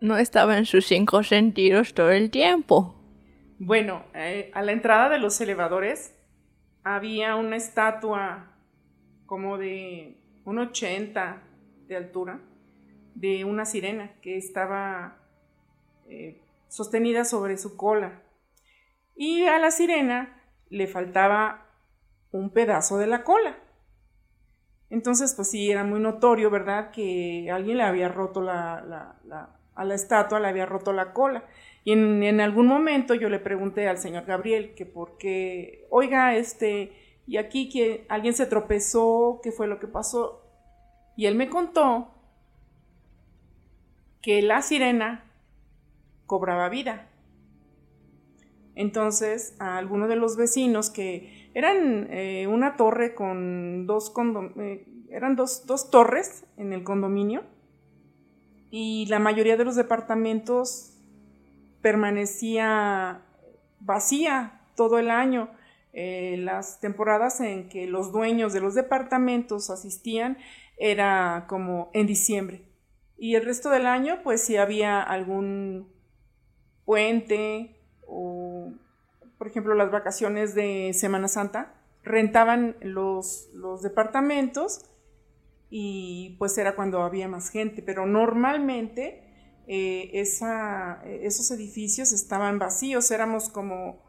no 0.00 0.16
estaba 0.16 0.56
en 0.56 0.64
sus 0.64 0.86
cinco 0.86 1.22
sentidos 1.22 1.92
todo 1.92 2.10
el 2.12 2.30
tiempo. 2.30 2.94
Bueno, 3.64 4.04
eh, 4.14 4.50
a 4.54 4.62
la 4.62 4.72
entrada 4.72 5.08
de 5.08 5.18
los 5.18 5.40
elevadores 5.40 6.14
había 6.82 7.36
una 7.36 7.56
estatua 7.56 8.50
como 9.26 9.58
de 9.58 10.18
un 10.44 10.58
80 10.58 11.42
de 11.86 11.96
altura 11.96 12.40
de 13.14 13.44
una 13.44 13.64
sirena 13.64 14.12
que 14.20 14.36
estaba 14.36 15.16
eh, 16.08 16.40
sostenida 16.68 17.24
sobre 17.24 17.56
su 17.58 17.76
cola. 17.76 18.22
Y 19.14 19.44
a 19.46 19.58
la 19.58 19.70
sirena 19.70 20.42
le 20.70 20.86
faltaba 20.86 21.66
un 22.32 22.50
pedazo 22.50 22.98
de 22.98 23.06
la 23.06 23.24
cola. 23.24 23.56
Entonces, 24.90 25.34
pues 25.34 25.50
sí, 25.50 25.70
era 25.70 25.84
muy 25.84 26.00
notorio, 26.00 26.50
¿verdad? 26.50 26.90
Que 26.90 27.50
alguien 27.50 27.78
le 27.78 27.84
había 27.84 28.08
roto 28.08 28.42
la, 28.42 28.82
la- 28.86 29.16
la- 29.24 29.48
a 29.74 29.84
la 29.84 29.94
estatua, 29.94 30.38
le 30.40 30.48
había 30.48 30.66
roto 30.66 30.92
la 30.92 31.12
cola. 31.14 31.44
Y 31.84 31.92
en, 31.92 32.40
algún 32.40 32.66
momento 32.66 33.14
yo 33.14 33.28
le 33.28 33.40
pregunté 33.40 33.88
al 33.88 33.98
señor 33.98 34.24
Gabriel 34.24 34.74
que 34.74 34.86
por 34.86 35.16
qué, 35.18 35.86
oiga, 35.90 36.36
este, 36.36 36.92
y 37.26 37.38
aquí 37.38 37.68
que 37.68 38.06
alguien 38.08 38.34
se 38.34 38.46
tropezó, 38.46 39.40
qué 39.42 39.50
fue 39.50 39.66
lo 39.66 39.80
que 39.80 39.88
pasó. 39.88 40.42
Y 41.16 41.26
él 41.26 41.34
me 41.34 41.48
contó 41.48 42.14
que 44.20 44.42
la 44.42 44.62
sirena 44.62 45.24
cobraba 46.26 46.68
vida. 46.68 47.08
Entonces, 48.74 49.56
a 49.58 49.76
alguno 49.76 50.08
de 50.08 50.16
los 50.16 50.36
vecinos 50.36 50.88
que 50.88 51.50
eran 51.52 52.06
eh, 52.10 52.46
una 52.46 52.76
torre 52.76 53.14
con 53.14 53.86
dos 53.86 54.14
condom- 54.14 54.58
eh, 54.58 54.86
eran 55.10 55.36
dos, 55.36 55.66
dos 55.66 55.90
torres 55.90 56.46
en 56.56 56.72
el 56.72 56.84
condominio 56.84 57.42
y 58.70 59.04
la 59.06 59.18
mayoría 59.18 59.58
de 59.58 59.64
los 59.66 59.76
departamentos 59.76 60.91
permanecía 61.82 63.22
vacía 63.80 64.60
todo 64.76 64.98
el 64.98 65.10
año. 65.10 65.50
Eh, 65.92 66.36
las 66.38 66.80
temporadas 66.80 67.40
en 67.40 67.68
que 67.68 67.86
los 67.86 68.12
dueños 68.12 68.54
de 68.54 68.60
los 68.60 68.74
departamentos 68.74 69.68
asistían 69.68 70.38
era 70.78 71.44
como 71.48 71.90
en 71.92 72.06
diciembre. 72.06 72.64
Y 73.18 73.34
el 73.34 73.44
resto 73.44 73.68
del 73.70 73.86
año, 73.86 74.20
pues 74.24 74.42
si 74.42 74.56
había 74.56 75.02
algún 75.02 75.92
puente 76.84 77.76
o, 78.06 78.72
por 79.38 79.46
ejemplo, 79.48 79.74
las 79.74 79.90
vacaciones 79.90 80.54
de 80.54 80.92
Semana 80.94 81.28
Santa, 81.28 81.74
rentaban 82.02 82.76
los, 82.80 83.50
los 83.52 83.82
departamentos 83.82 84.90
y 85.70 86.36
pues 86.38 86.58
era 86.58 86.74
cuando 86.74 87.02
había 87.02 87.28
más 87.28 87.50
gente, 87.50 87.82
pero 87.82 88.06
normalmente 88.06 89.31
eh, 89.66 90.10
esa, 90.14 91.02
esos 91.04 91.50
edificios 91.50 92.12
estaban 92.12 92.58
vacíos, 92.58 93.10
éramos 93.10 93.48
como 93.48 94.02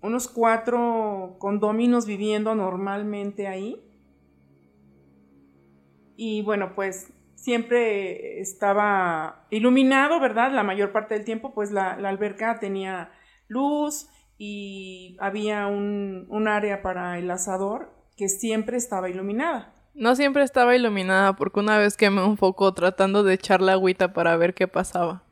unos 0.00 0.28
cuatro 0.28 1.36
condóminos 1.38 2.06
viviendo 2.06 2.54
normalmente 2.54 3.46
ahí. 3.46 3.82
Y 6.16 6.42
bueno, 6.42 6.74
pues 6.74 7.12
siempre 7.34 8.40
estaba 8.40 9.46
iluminado, 9.50 10.20
¿verdad? 10.20 10.52
La 10.52 10.62
mayor 10.62 10.92
parte 10.92 11.14
del 11.14 11.24
tiempo, 11.24 11.52
pues 11.54 11.70
la, 11.70 11.96
la 11.96 12.08
alberca 12.08 12.58
tenía 12.60 13.10
luz 13.48 14.08
y 14.38 15.16
había 15.20 15.66
un, 15.66 16.26
un 16.28 16.48
área 16.48 16.82
para 16.82 17.18
el 17.18 17.30
asador 17.30 17.92
que 18.16 18.28
siempre 18.28 18.76
estaba 18.76 19.08
iluminada. 19.10 19.73
No 19.94 20.16
siempre 20.16 20.42
estaba 20.42 20.74
iluminada 20.74 21.34
porque 21.36 21.60
una 21.60 21.78
vez 21.78 21.96
quemé 21.96 22.22
un 22.22 22.36
foco 22.36 22.74
tratando 22.74 23.22
de 23.22 23.34
echarle 23.34 23.72
agüita 23.72 24.12
para 24.12 24.36
ver 24.36 24.54
qué 24.54 24.66
pasaba. 24.66 25.22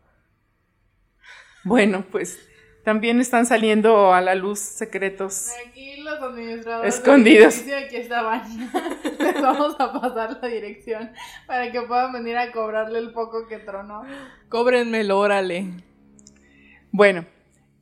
Bueno, 1.64 2.04
pues 2.10 2.38
También 2.84 3.20
están 3.20 3.46
saliendo 3.46 4.12
a 4.12 4.20
la 4.20 4.34
luz 4.34 4.58
secretos. 4.58 5.50
Aquí 5.68 6.02
los 6.02 6.20
administradores 6.20 6.96
Escondidos. 6.96 7.60
Aquí 7.60 7.96
estaban. 7.96 8.42
Les 9.20 9.40
vamos 9.40 9.76
a 9.78 9.92
pasar 9.92 10.38
la 10.42 10.48
dirección 10.48 11.12
para 11.46 11.70
que 11.70 11.80
puedan 11.82 12.12
venir 12.12 12.36
a 12.36 12.50
cobrarle 12.50 12.98
el 12.98 13.12
poco 13.12 13.46
que 13.46 13.58
tronó. 13.58 14.02
Cóbrenmelo, 14.48 15.16
órale. 15.16 15.70
Bueno, 16.90 17.24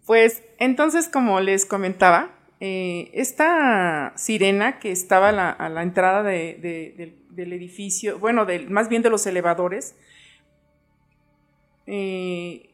pues 0.06 0.42
entonces 0.58 1.08
como 1.08 1.40
les 1.40 1.64
comentaba, 1.64 2.30
eh, 2.60 3.10
esta 3.14 4.12
sirena 4.16 4.78
que 4.78 4.92
estaba 4.92 5.30
a 5.30 5.68
la, 5.68 5.82
entrada 5.82 6.22
de- 6.22 6.58
de- 6.60 7.16
del, 7.30 7.52
edificio, 7.52 8.18
bueno, 8.18 8.46
más 8.68 8.88
bien 8.88 9.02
de 9.02 9.10
los 9.10 9.26
elevadores, 9.26 9.94
eh, 11.86 12.70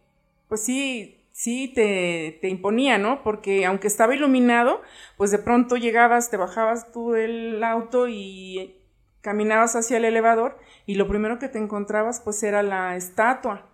pues 0.48 0.62
sí, 0.62 1.24
sí 1.32 1.72
te, 1.74 2.38
te 2.40 2.48
imponía, 2.48 2.98
¿no? 2.98 3.22
Porque 3.22 3.64
aunque 3.66 3.86
estaba 3.88 4.14
iluminado, 4.14 4.82
pues 5.16 5.30
de 5.30 5.38
pronto 5.38 5.76
llegabas, 5.76 6.30
te 6.30 6.36
bajabas 6.36 6.92
tú 6.92 7.12
del 7.12 7.62
auto 7.64 8.08
y 8.08 8.76
caminabas 9.22 9.74
hacia 9.76 9.96
el 9.96 10.04
elevador 10.04 10.58
y 10.86 10.94
lo 10.94 11.08
primero 11.08 11.38
que 11.38 11.48
te 11.48 11.58
encontrabas 11.58 12.20
pues 12.20 12.42
era 12.42 12.62
la 12.62 12.96
estatua. 12.96 13.66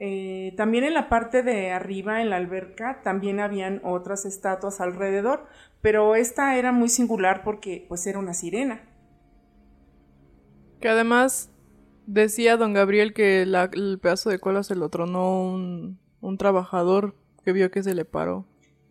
Eh, 0.00 0.54
también 0.56 0.84
en 0.84 0.94
la 0.94 1.08
parte 1.10 1.42
de 1.42 1.72
arriba, 1.72 2.22
en 2.22 2.30
la 2.30 2.36
alberca, 2.36 3.02
también 3.04 3.38
habían 3.38 3.80
otras 3.84 4.24
estatuas 4.24 4.80
alrededor, 4.80 5.46
pero 5.82 6.14
esta 6.16 6.56
era 6.56 6.72
muy 6.72 6.88
singular 6.88 7.42
porque 7.44 7.84
pues 7.88 8.06
era 8.06 8.18
una 8.18 8.34
sirena. 8.34 8.80
Que 10.80 10.88
además 10.88 11.50
decía 12.06 12.56
don 12.56 12.72
Gabriel 12.72 13.12
que 13.12 13.46
la- 13.46 13.70
el 13.72 13.98
pedazo 14.00 14.30
de 14.30 14.38
cola 14.40 14.62
se 14.62 14.74
lo 14.74 14.88
tronó 14.88 15.42
un, 15.42 15.98
un 16.20 16.38
trabajador 16.38 17.14
que 17.44 17.52
vio 17.52 17.70
que 17.70 17.82
se 17.82 17.94
le 17.94 18.04
paró. 18.04 18.46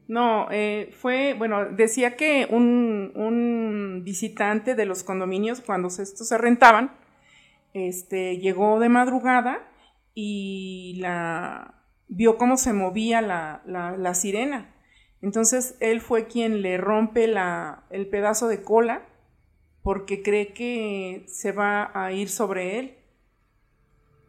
No, 0.07 0.47
eh, 0.51 0.91
fue, 0.99 1.35
bueno, 1.37 1.65
decía 1.65 2.15
que 2.15 2.47
un, 2.49 3.11
un 3.15 4.01
visitante 4.03 4.73
de 4.73 4.85
los 4.85 5.03
condominios, 5.03 5.61
cuando 5.61 5.87
estos 5.89 6.27
se 6.27 6.37
rentaban, 6.37 6.93
este, 7.73 8.39
llegó 8.39 8.79
de 8.79 8.89
madrugada 8.89 9.68
y 10.13 10.97
la 10.99 11.75
vio 12.07 12.37
cómo 12.37 12.57
se 12.57 12.73
movía 12.73 13.21
la, 13.21 13.61
la- 13.65 13.97
la 13.97 14.13
sirena. 14.13 14.75
Entonces 15.21 15.75
él 15.79 16.01
fue 16.01 16.27
quien 16.27 16.61
le 16.61 16.77
rompe 16.77 17.27
la, 17.27 17.83
el 17.89 18.07
pedazo 18.07 18.47
de 18.47 18.61
cola 18.63 19.05
porque 19.83 20.21
cree 20.23 20.53
que 20.53 21.25
se 21.27 21.51
va 21.51 21.91
a 21.93 22.11
ir 22.11 22.29
sobre 22.29 22.79
él. 22.79 22.95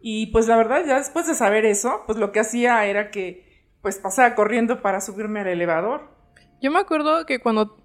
Y 0.02 0.28
pues 0.28 0.46
la 0.48 0.56
verdad, 0.56 0.84
ya 0.86 0.96
después 0.96 1.26
de 1.26 1.34
saber 1.34 1.64
eso, 1.66 2.02
pues 2.06 2.18
lo 2.18 2.32
que 2.32 2.40
hacía 2.40 2.84
era 2.86 3.10
que 3.10 3.48
pues 3.82 3.98
pasaba 3.98 4.34
corriendo 4.34 4.82
para 4.82 5.00
subirme 5.00 5.40
al 5.40 5.48
elevador. 5.48 6.10
Yo 6.62 6.70
me 6.70 6.78
acuerdo 6.78 7.24
que 7.26 7.38
cuando 7.40 7.76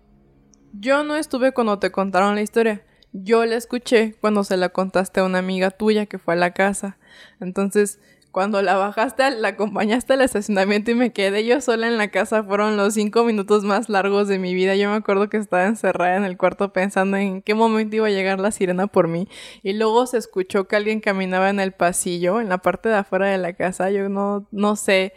yo 0.74 1.04
no 1.04 1.16
estuve 1.16 1.54
cuando 1.54 1.80
te 1.80 1.92
contaron 1.92 2.36
la 2.36 2.42
historia, 2.42 2.86
yo 3.24 3.46
la 3.46 3.56
escuché 3.56 4.16
cuando 4.20 4.44
se 4.44 4.58
la 4.58 4.70
contaste 4.70 5.22
a 5.22 5.24
una 5.24 5.40
amiga 5.40 5.72
tuya 5.72 6.06
que 6.06 6.20
fue 6.20 6.34
a 6.34 6.38
la 6.38 6.52
casa. 6.52 6.98
Entonces, 7.40 8.00
cuando 8.32 8.62
la 8.62 8.76
bajaste, 8.76 9.32
la 9.32 9.50
acompañaste 9.50 10.12
al 10.12 10.22
estacionamiento 10.22 10.92
y 10.92 10.96
me 10.96 11.14
quedé 11.14 11.46
yo 11.46 11.62
sola 11.62 11.88
en 11.88 11.98
la 11.98 12.10
casa, 12.10 12.44
fueron 12.44 12.76
los 12.76 12.94
cinco 12.96 13.24
minutos 13.24 13.64
más 13.64 13.88
largos 13.88 14.28
de 14.28 14.40
mi 14.40 14.54
vida. 14.54 14.76
Yo 14.76 14.90
me 14.90 14.98
acuerdo 14.98 15.30
que 15.30 15.38
estaba 15.38 15.66
encerrada 15.66 16.18
en 16.18 16.26
el 16.26 16.36
cuarto 16.36 16.74
pensando 16.74 17.16
en 17.16 17.42
qué 17.42 17.54
momento 17.54 17.96
iba 17.96 18.08
a 18.08 18.12
llegar 18.12 18.42
la 18.42 18.52
sirena 18.52 18.88
por 18.88 19.08
mí. 19.08 19.30
Y 19.64 19.72
luego 19.72 20.06
se 20.06 20.18
escuchó 20.18 20.68
que 20.68 20.76
alguien 20.76 21.00
caminaba 21.00 21.50
en 21.50 21.62
el 21.62 21.72
pasillo, 21.72 22.42
en 22.42 22.50
la 22.50 22.58
parte 22.58 22.90
de 22.90 22.96
afuera 22.96 23.28
de 23.28 23.38
la 23.38 23.54
casa. 23.54 23.90
Yo 23.92 24.10
no, 24.10 24.46
no 24.52 24.76
sé. 24.76 25.14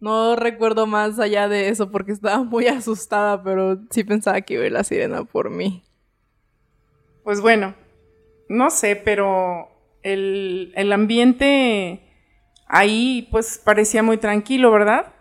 No 0.00 0.36
recuerdo 0.36 0.86
más 0.86 1.18
allá 1.18 1.48
de 1.48 1.70
eso 1.70 1.90
porque 1.90 2.12
estaba 2.12 2.44
muy 2.44 2.66
asustada, 2.68 3.42
pero 3.42 3.78
sí 3.90 4.04
pensaba 4.04 4.42
que 4.42 4.54
iba 4.54 4.64
a 4.64 4.66
ir 4.66 4.72
la 4.72 4.84
sirena 4.84 5.24
por 5.24 5.48
mí. 5.48 5.87
Pues 7.28 7.42
bueno, 7.42 7.74
no 8.48 8.70
sé, 8.70 8.96
pero 8.96 9.68
el, 10.02 10.72
el 10.74 10.90
ambiente 10.94 12.00
ahí 12.66 13.28
pues 13.30 13.60
parecía 13.62 14.02
muy 14.02 14.16
tranquilo, 14.16 14.70
¿verdad? 14.70 15.12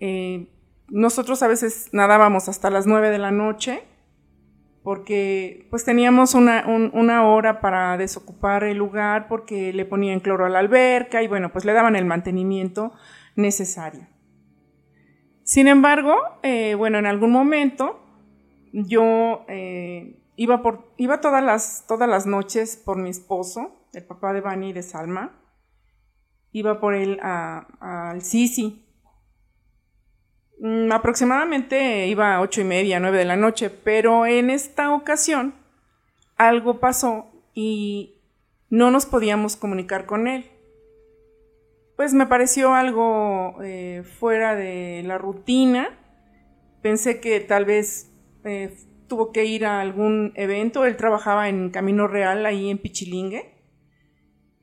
Eh, 0.00 0.48
nosotros 0.88 1.42
a 1.42 1.48
veces 1.48 1.88
nadábamos 1.92 2.50
hasta 2.50 2.68
las 2.68 2.86
9 2.86 3.08
de 3.08 3.16
la 3.16 3.30
noche 3.30 3.84
porque 4.82 5.66
pues 5.70 5.86
teníamos 5.86 6.34
una, 6.34 6.66
un- 6.66 6.90
una 6.92 7.26
hora 7.26 7.62
para 7.62 7.96
desocupar 7.96 8.62
el 8.62 8.76
lugar 8.76 9.26
porque 9.26 9.72
le 9.72 9.86
ponían 9.86 10.20
cloro 10.20 10.44
a 10.44 10.50
la 10.50 10.58
alberca 10.58 11.22
y 11.22 11.26
bueno, 11.26 11.50
pues 11.52 11.64
le 11.64 11.72
daban 11.72 11.96
el 11.96 12.04
mantenimiento 12.04 12.92
necesario. 13.34 14.06
Sin 15.42 15.68
embargo, 15.68 16.16
eh, 16.42 16.74
bueno, 16.74 16.98
en 16.98 17.06
algún 17.06 17.30
momento 17.30 17.98
yo 18.72 19.46
eh, 19.48 20.18
iba, 20.36 20.62
por, 20.62 20.92
iba 20.96 21.20
todas, 21.20 21.42
las, 21.42 21.84
todas 21.86 22.08
las 22.08 22.26
noches 22.26 22.76
por 22.76 22.96
mi 22.96 23.10
esposo, 23.10 23.86
el 23.92 24.04
papá 24.04 24.32
de 24.32 24.40
Vani 24.40 24.70
y 24.70 24.72
de 24.72 24.82
Salma. 24.82 25.40
Iba 26.52 26.80
por 26.80 26.94
él 26.94 27.18
al 27.20 28.22
Sisi. 28.22 28.84
Mm, 30.60 30.92
aproximadamente 30.92 32.06
iba 32.06 32.34
a 32.34 32.40
ocho 32.40 32.60
y 32.60 32.64
media, 32.64 33.00
nueve 33.00 33.18
de 33.18 33.24
la 33.24 33.36
noche, 33.36 33.70
pero 33.70 34.24
en 34.26 34.50
esta 34.50 34.94
ocasión 34.94 35.54
algo 36.36 36.78
pasó 36.78 37.26
y 37.54 38.20
no 38.70 38.90
nos 38.90 39.06
podíamos 39.06 39.56
comunicar 39.56 40.06
con 40.06 40.26
él. 40.28 40.50
Pues 41.96 42.12
me 42.12 42.26
pareció 42.26 42.74
algo 42.74 43.62
eh, 43.62 44.02
fuera 44.18 44.56
de 44.56 45.02
la 45.04 45.16
rutina. 45.16 45.96
Pensé 46.82 47.20
que 47.20 47.40
tal 47.40 47.64
vez 47.64 48.12
eh, 48.44 48.76
tuvo 49.08 49.32
que 49.32 49.44
ir 49.44 49.66
a 49.66 49.80
algún 49.80 50.32
evento. 50.34 50.84
Él 50.84 50.96
trabajaba 50.96 51.48
en 51.48 51.70
Camino 51.70 52.06
Real, 52.06 52.44
ahí 52.46 52.70
en 52.70 52.78
Pichilingue. 52.78 53.54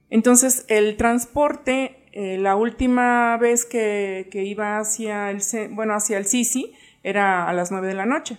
Entonces, 0.09 0.65
el 0.67 0.97
transporte, 0.97 2.09
eh, 2.11 2.37
la 2.37 2.55
última 2.55 3.37
vez 3.37 3.65
que, 3.65 4.27
que 4.31 4.43
iba 4.43 4.77
hacia 4.77 5.31
el, 5.31 5.41
bueno, 5.71 5.93
hacia 5.93 6.17
el 6.17 6.25
Sisi, 6.25 6.73
era 7.03 7.47
a 7.47 7.53
las 7.53 7.71
9 7.71 7.87
de 7.87 7.93
la 7.93 8.05
noche. 8.05 8.37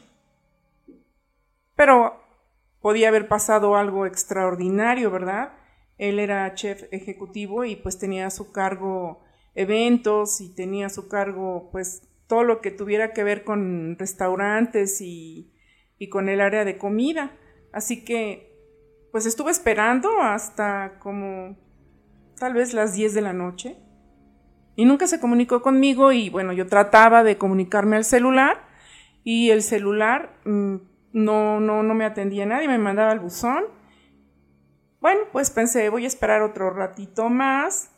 Pero 1.75 2.23
podía 2.81 3.09
haber 3.09 3.29
pasado 3.29 3.77
algo 3.77 4.07
extraordinario, 4.07 5.11
¿verdad? 5.11 5.53
Él 5.99 6.19
era 6.19 6.55
chef 6.55 6.85
ejecutivo 6.91 7.65
y 7.65 7.77
pues 7.77 7.99
tenía 7.99 8.27
a 8.27 8.31
su 8.31 8.53
cargo 8.53 9.23
eventos 9.55 10.41
y 10.41 10.55
tenía 10.55 10.87
a 10.87 10.91
su 10.91 11.09
cargo 11.09 11.69
pues 11.71 12.09
todo 12.27 12.45
lo 12.45 12.61
que 12.61 12.71
tuviera 12.71 13.13
que 13.13 13.25
ver 13.25 13.45
con 13.45 13.97
restaurantes 13.99 15.01
y, 15.01 15.52
y 16.03 16.09
con 16.09 16.29
el 16.29 16.41
área 16.41 16.65
de 16.65 16.79
comida. 16.79 17.31
Así 17.73 18.05
que 18.05 18.59
pues 19.13 19.25
estuve 19.25 19.53
esperando 19.53 20.21
hasta 20.21 20.99
como 20.99 21.57
tal 22.41 22.55
vez 22.55 22.75
las 22.75 22.95
10 22.95 23.15
de 23.15 23.21
la 23.21 23.33
noche 23.33 23.77
y 24.75 24.85
nunca 24.85 25.07
se 25.07 25.21
comunicó 25.21 25.63
conmigo 25.63 26.11
y 26.11 26.29
bueno, 26.29 26.53
yo 26.53 26.67
trataba 26.67 27.23
de 27.23 27.39
comunicarme 27.39 27.95
al 27.95 28.05
celular 28.05 28.67
y 29.23 29.51
el 29.51 29.63
celular 29.63 30.41
mm, 30.45 30.75
no, 31.13 31.61
no, 31.61 31.85
no 31.85 31.95
me 31.95 32.05
atendía 32.05 32.47
nadie, 32.47 32.67
me 32.67 32.79
mandaba 32.79 33.13
al 33.13 33.21
buzón. 33.21 33.63
Bueno, 35.01 35.21
pues 35.31 35.53
pensé, 35.53 35.89
voy 35.89 36.03
a 36.03 36.09
esperar 36.09 36.43
otro 36.43 36.71
ratito 36.71 37.29
más. 37.29 37.93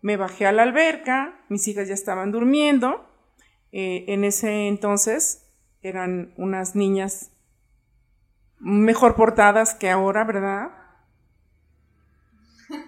Me 0.00 0.16
bajé 0.16 0.46
a 0.46 0.52
la 0.52 0.62
alberca, 0.62 1.44
mis 1.50 1.68
hijas 1.68 1.88
ya 1.88 1.94
estaban 1.94 2.32
durmiendo. 2.32 3.06
Eh, 3.70 4.06
en 4.08 4.24
ese 4.24 4.66
entonces 4.66 5.52
eran 5.82 6.32
unas 6.38 6.74
niñas 6.74 7.33
mejor 8.64 9.14
portadas 9.14 9.74
que 9.74 9.90
ahora, 9.90 10.24
¿verdad? 10.24 10.70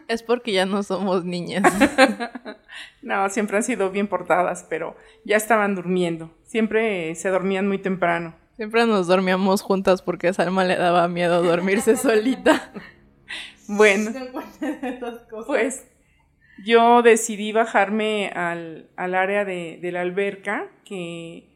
Es 0.08 0.22
porque 0.22 0.52
ya 0.52 0.66
no 0.66 0.82
somos 0.82 1.24
niñas. 1.24 1.62
No, 3.00 3.28
siempre 3.30 3.56
han 3.56 3.62
sido 3.62 3.90
bien 3.90 4.08
portadas, 4.08 4.66
pero 4.68 4.96
ya 5.24 5.36
estaban 5.36 5.74
durmiendo. 5.76 6.30
Siempre 6.42 7.14
se 7.14 7.30
dormían 7.30 7.68
muy 7.68 7.78
temprano. 7.78 8.34
Siempre 8.56 8.84
nos 8.84 9.06
dormíamos 9.06 9.62
juntas 9.62 10.02
porque 10.02 10.28
a 10.28 10.32
Salma 10.32 10.64
le 10.64 10.76
daba 10.76 11.08
miedo 11.08 11.42
dormirse 11.42 11.96
solita. 11.96 12.72
Bueno, 13.68 14.10
pues 15.46 15.86
yo 16.64 17.00
decidí 17.02 17.52
bajarme 17.52 18.28
al, 18.34 18.90
al 18.96 19.14
área 19.14 19.44
de, 19.44 19.78
de 19.80 19.92
la 19.92 20.00
alberca 20.00 20.68
que 20.84 21.55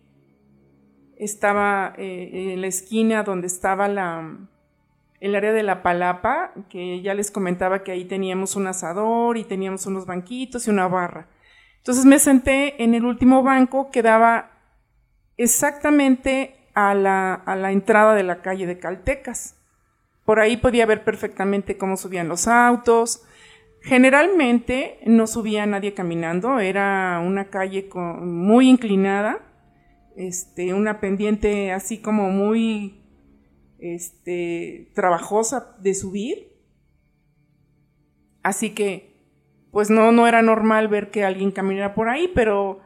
estaba 1.20 1.94
eh, 1.98 2.52
en 2.54 2.60
la 2.62 2.66
esquina 2.66 3.22
donde 3.22 3.46
estaba 3.46 3.88
la, 3.88 4.38
el 5.20 5.34
área 5.34 5.52
de 5.52 5.62
la 5.62 5.82
palapa, 5.82 6.52
que 6.70 7.02
ya 7.02 7.14
les 7.14 7.30
comentaba 7.30 7.84
que 7.84 7.92
ahí 7.92 8.06
teníamos 8.06 8.56
un 8.56 8.66
asador 8.66 9.36
y 9.36 9.44
teníamos 9.44 9.86
unos 9.86 10.06
banquitos 10.06 10.66
y 10.66 10.70
una 10.70 10.88
barra. 10.88 11.28
Entonces 11.76 12.06
me 12.06 12.18
senté 12.18 12.82
en 12.82 12.94
el 12.94 13.04
último 13.04 13.42
banco 13.42 13.90
que 13.90 14.02
daba 14.02 14.50
exactamente 15.36 16.56
a 16.74 16.94
la, 16.94 17.34
a 17.34 17.54
la 17.54 17.70
entrada 17.70 18.14
de 18.14 18.22
la 18.22 18.40
calle 18.40 18.66
de 18.66 18.78
Caltecas. 18.78 19.56
Por 20.24 20.40
ahí 20.40 20.56
podía 20.56 20.86
ver 20.86 21.04
perfectamente 21.04 21.76
cómo 21.76 21.96
subían 21.96 22.28
los 22.28 22.48
autos. 22.48 23.22
Generalmente 23.82 25.00
no 25.06 25.26
subía 25.26 25.66
nadie 25.66 25.94
caminando, 25.94 26.60
era 26.60 27.20
una 27.24 27.46
calle 27.46 27.88
muy 27.94 28.68
inclinada, 28.68 29.40
este, 30.20 30.74
una 30.74 31.00
pendiente 31.00 31.72
así 31.72 31.98
como 31.98 32.28
muy 32.28 33.02
este, 33.78 34.90
trabajosa 34.94 35.76
de 35.80 35.94
subir. 35.94 36.52
Así 38.42 38.70
que, 38.74 39.14
pues 39.72 39.88
no, 39.88 40.12
no 40.12 40.26
era 40.26 40.42
normal 40.42 40.88
ver 40.88 41.10
que 41.10 41.24
alguien 41.24 41.52
caminara 41.52 41.94
por 41.94 42.10
ahí, 42.10 42.30
pero 42.34 42.80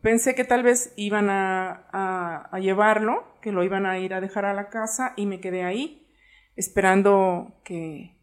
pensé 0.00 0.34
que 0.34 0.44
tal 0.44 0.64
vez 0.64 0.92
iban 0.96 1.30
a, 1.30 2.48
a 2.50 2.58
llevarlo, 2.58 3.38
que 3.40 3.52
lo 3.52 3.62
iban 3.62 3.86
a 3.86 3.98
ir 3.98 4.12
a 4.12 4.20
dejar 4.20 4.44
a 4.44 4.54
la 4.54 4.68
casa 4.68 5.14
y 5.16 5.26
me 5.26 5.40
quedé 5.40 5.62
ahí 5.64 6.08
esperando 6.56 7.60
que, 7.64 8.16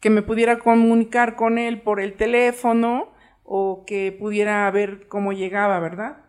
que 0.00 0.08
me 0.08 0.22
pudiera 0.22 0.58
comunicar 0.58 1.36
con 1.36 1.58
él 1.58 1.82
por 1.82 2.00
el 2.00 2.14
teléfono 2.14 3.12
o 3.44 3.84
que 3.86 4.12
pudiera 4.12 4.70
ver 4.70 5.08
cómo 5.08 5.32
llegaba, 5.32 5.78
¿verdad? 5.78 6.25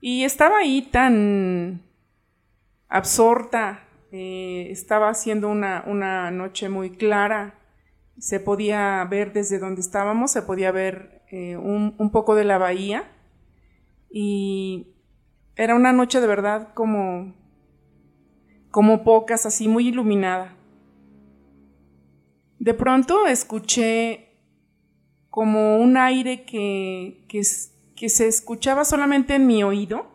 Y 0.00 0.24
estaba 0.24 0.58
ahí 0.58 0.82
tan 0.82 1.82
absorta, 2.88 3.84
eh, 4.12 4.68
estaba 4.70 5.10
haciendo 5.10 5.48
una, 5.48 5.84
una, 5.86 6.30
noche 6.30 6.68
muy 6.68 6.90
clara, 6.90 7.58
se 8.18 8.40
podía 8.40 9.04
ver 9.04 9.32
desde 9.32 9.58
donde 9.58 9.80
estábamos, 9.80 10.30
se 10.30 10.42
podía 10.42 10.72
ver 10.72 11.22
eh, 11.30 11.56
un, 11.56 11.94
un 11.98 12.10
poco 12.10 12.34
de 12.34 12.44
la 12.44 12.58
bahía 12.58 13.10
y 14.10 14.94
era 15.56 15.74
una 15.74 15.92
noche 15.92 16.20
de 16.20 16.26
verdad 16.26 16.72
como, 16.74 17.34
como 18.70 19.04
pocas, 19.04 19.44
así 19.44 19.68
muy 19.68 19.88
iluminada. 19.88 20.56
De 22.58 22.74
pronto 22.74 23.26
escuché 23.26 24.28
como 25.30 25.78
un 25.78 25.96
aire 25.96 26.44
que, 26.44 27.24
que, 27.28 27.42
se 28.06 28.28
escuchaba 28.28 28.84
solamente 28.84 29.34
en 29.34 29.46
mi 29.46 29.62
oído. 29.64 30.06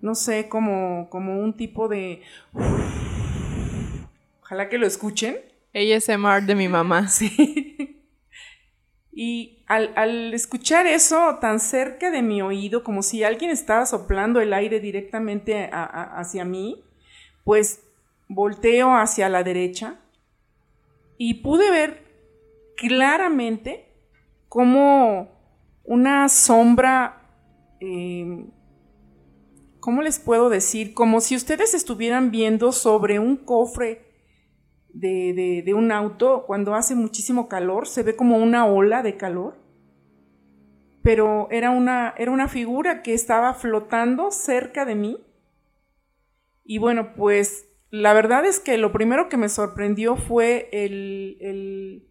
No 0.00 0.14
sé, 0.14 0.48
como, 0.48 1.08
como 1.10 1.40
un 1.40 1.56
tipo 1.56 1.88
de... 1.88 2.22
Ojalá 4.42 4.68
que 4.68 4.78
lo 4.78 4.86
escuchen. 4.86 5.38
ASMR 5.74 6.42
de 6.44 6.54
mi 6.54 6.68
mamá. 6.68 7.08
Sí. 7.08 7.96
Y 9.12 9.64
al, 9.66 9.92
al, 9.96 10.32
escuchar 10.32 10.86
eso 10.86 11.36
tan 11.40 11.58
cerca 11.60 12.10
de 12.10 12.22
mi 12.22 12.42
oído, 12.42 12.84
como 12.84 13.02
si 13.02 13.24
alguien 13.24 13.50
estaba 13.50 13.84
soplando 13.84 14.40
el 14.40 14.52
aire 14.52 14.78
directamente 14.80 15.68
hacia 15.72 16.44
mí, 16.44 16.84
pues 17.44 17.82
volteo 18.28 18.94
hacia 18.94 19.28
la 19.28 19.42
derecha 19.42 19.98
y 21.18 21.34
pude 21.42 21.70
ver 21.70 22.04
claramente 22.76 23.84
como 24.48 25.39
una 25.84 26.28
sombra, 26.28 27.22
eh, 27.80 28.46
¿cómo 29.80 30.02
les 30.02 30.18
puedo 30.18 30.48
decir? 30.50 30.94
Como 30.94 31.20
si 31.20 31.36
ustedes 31.36 31.74
estuvieran 31.74 32.30
viendo 32.30 32.72
sobre 32.72 33.18
un 33.18 33.36
cofre 33.36 34.06
de, 34.88 35.62
de, 35.64 35.74
un 35.74 35.92
auto 35.92 36.44
cuando 36.46 36.74
hace 36.74 36.94
muchísimo 36.94 37.48
calor, 37.48 37.86
se 37.86 38.02
ve 38.02 38.16
como 38.16 38.38
una 38.38 38.66
ola 38.66 39.02
de 39.02 39.16
calor, 39.16 39.58
pero 41.02 41.48
era 41.50 41.70
una, 41.70 42.14
era 42.18 42.30
una 42.30 42.48
figura 42.48 43.02
que 43.02 43.14
estaba 43.14 43.54
flotando 43.54 44.30
cerca 44.30 44.84
de 44.84 44.94
mí. 44.94 45.18
Y 46.64 46.78
bueno, 46.78 47.14
pues 47.14 47.70
la 47.90 48.12
verdad 48.12 48.44
es 48.44 48.60
que 48.60 48.78
lo 48.78 48.92
primero 48.92 49.28
que 49.28 49.36
me 49.36 49.48
sorprendió 49.48 50.16
fue 50.16 50.68
el, 50.72 52.06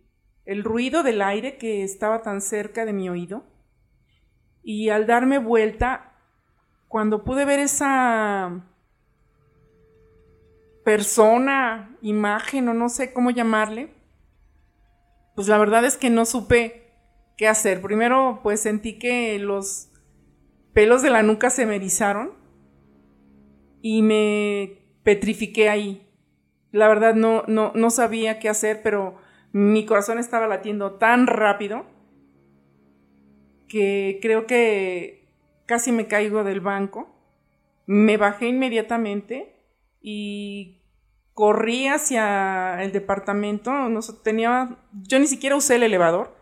ruido 0.63 1.03
del 1.03 1.21
aire 1.21 1.58
que 1.58 1.84
estaba 1.84 2.21
tan 2.21 2.41
cerca 2.41 2.86
de 2.86 2.93
mi 2.93 3.10
oído. 3.10 3.43
Y 4.71 4.89
al 4.89 5.08
darme 5.08 5.39
vuelta, 5.39 6.12
cuando 6.88 7.23
pude 7.23 7.43
ver 7.43 7.60
esa 7.60 8.67
persona, 10.86 11.97
imagen 12.03 12.69
o 12.69 12.75
no 12.75 12.88
sé 12.88 13.12
cómo 13.12 13.32
llamarle, 13.32 13.91
pues 15.34 15.47
la 15.47 15.58
verdad 15.58 15.86
es 15.86 15.97
que 15.97 16.12
no 16.12 16.23
supe 16.23 16.93
qué 17.36 17.47
hacer. 17.47 17.82
Primero 17.82 18.41
pues 18.43 18.62
sentí 18.62 18.99
que 18.99 19.39
los 19.39 19.89
pelos 20.71 21.01
de 21.01 21.10
la 21.10 21.23
nuca 21.23 21.49
se 21.49 21.65
me 21.65 21.77
erizaron 21.77 22.34
y 23.82 24.03
me 24.03 24.84
petrifiqué 25.01 25.69
ahí. 25.69 26.08
La 26.71 26.88
verdad 26.88 27.15
no, 27.15 27.43
no, 27.47 27.71
no 27.73 27.89
sabía 27.89 28.38
qué 28.38 28.49
hacer, 28.49 28.84
pero 28.84 29.17
mi 29.51 29.88
corazón 29.88 30.19
estaba 30.19 30.45
latiendo 30.45 30.91
tan 30.99 31.25
rápido 31.25 31.97
que 33.69 34.19
creo 34.21 34.45
que 34.45 35.29
casi 35.65 35.93
me 35.93 36.08
caigo 36.08 36.43
del 36.43 36.60
banco. 36.60 37.15
Me 37.86 38.17
bajé 38.17 38.47
inmediatamente 38.49 39.55
y 40.01 40.82
corrí 41.34 41.88
hacia 41.88 42.84
el 42.84 42.91
departamento. 42.91 43.71
No, 43.71 44.01
tenía, 44.23 44.77
yo 44.91 45.19
ni 45.19 45.27
siquiera 45.27 45.55
usé 45.55 45.75
el 45.75 45.84
elevador. 45.84 46.36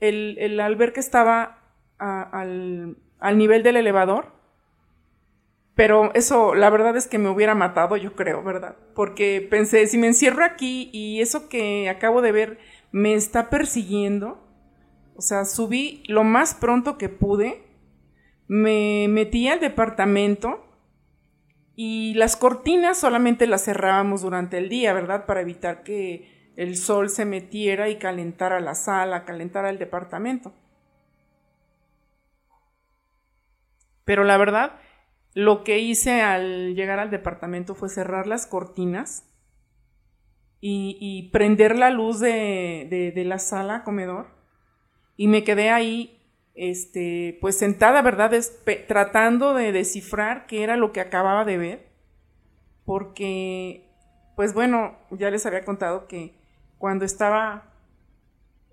El, 0.00 0.36
el 0.38 0.60
alberca 0.60 1.00
estaba 1.00 1.62
al, 1.98 2.98
al 3.18 3.38
nivel 3.38 3.62
del 3.62 3.76
elevador 3.76 4.34
pero 5.74 6.12
eso, 6.14 6.54
la 6.54 6.70
verdad 6.70 6.96
es 6.96 7.08
que 7.08 7.18
me 7.18 7.28
hubiera 7.28 7.54
matado, 7.54 7.96
yo 7.96 8.14
creo, 8.14 8.42
¿verdad? 8.42 8.76
Porque 8.94 9.44
pensé, 9.48 9.86
si 9.86 9.98
me 9.98 10.06
encierro 10.06 10.44
aquí 10.44 10.88
y 10.92 11.20
eso 11.20 11.48
que 11.48 11.88
acabo 11.88 12.22
de 12.22 12.32
ver 12.32 12.58
me 12.92 13.14
está 13.14 13.50
persiguiendo, 13.50 14.43
o 15.16 15.22
sea, 15.22 15.44
subí 15.44 16.02
lo 16.06 16.24
más 16.24 16.54
pronto 16.54 16.98
que 16.98 17.08
pude, 17.08 17.62
me 18.46 19.06
metí 19.08 19.48
al 19.48 19.60
departamento 19.60 20.64
y 21.76 22.14
las 22.14 22.36
cortinas 22.36 22.98
solamente 22.98 23.46
las 23.46 23.64
cerrábamos 23.64 24.22
durante 24.22 24.58
el 24.58 24.68
día, 24.68 24.92
¿verdad? 24.92 25.26
Para 25.26 25.40
evitar 25.40 25.82
que 25.82 26.52
el 26.56 26.76
sol 26.76 27.10
se 27.10 27.24
metiera 27.24 27.88
y 27.88 27.96
calentara 27.98 28.60
la 28.60 28.74
sala, 28.74 29.24
calentara 29.24 29.70
el 29.70 29.78
departamento. 29.78 30.52
Pero 34.04 34.24
la 34.24 34.36
verdad 34.36 34.78
lo 35.34 35.64
que 35.64 35.80
hice 35.80 36.22
al 36.22 36.74
llegar 36.76 37.00
al 37.00 37.10
departamento 37.10 37.74
fue 37.74 37.88
cerrar 37.88 38.26
las 38.26 38.46
cortinas 38.46 39.28
y, 40.66 41.28
prender 41.30 41.76
la 41.76 41.90
luz 41.90 42.20
de, 42.20 43.12
la 43.26 43.38
sala 43.38 43.82
comedor 43.84 44.28
y 45.16 45.28
me 45.28 45.44
quedé 45.44 45.70
ahí 45.70 46.20
este, 46.54 47.38
pues 47.40 47.58
sentada, 47.58 48.00
¿verdad? 48.02 48.32
tratando 48.86 49.54
de 49.54 49.72
descifrar 49.72 50.46
qué 50.46 50.62
era 50.62 50.76
lo 50.76 50.92
que 50.92 51.00
acababa 51.00 51.44
de 51.44 51.58
ver, 51.58 51.86
porque, 52.84 53.90
pues 54.36 54.54
bueno, 54.54 54.96
ya 55.10 55.30
les 55.30 55.46
había 55.46 55.64
contado 55.64 56.06
que 56.06 56.34
cuando 56.78 57.04
estaba, 57.04 57.72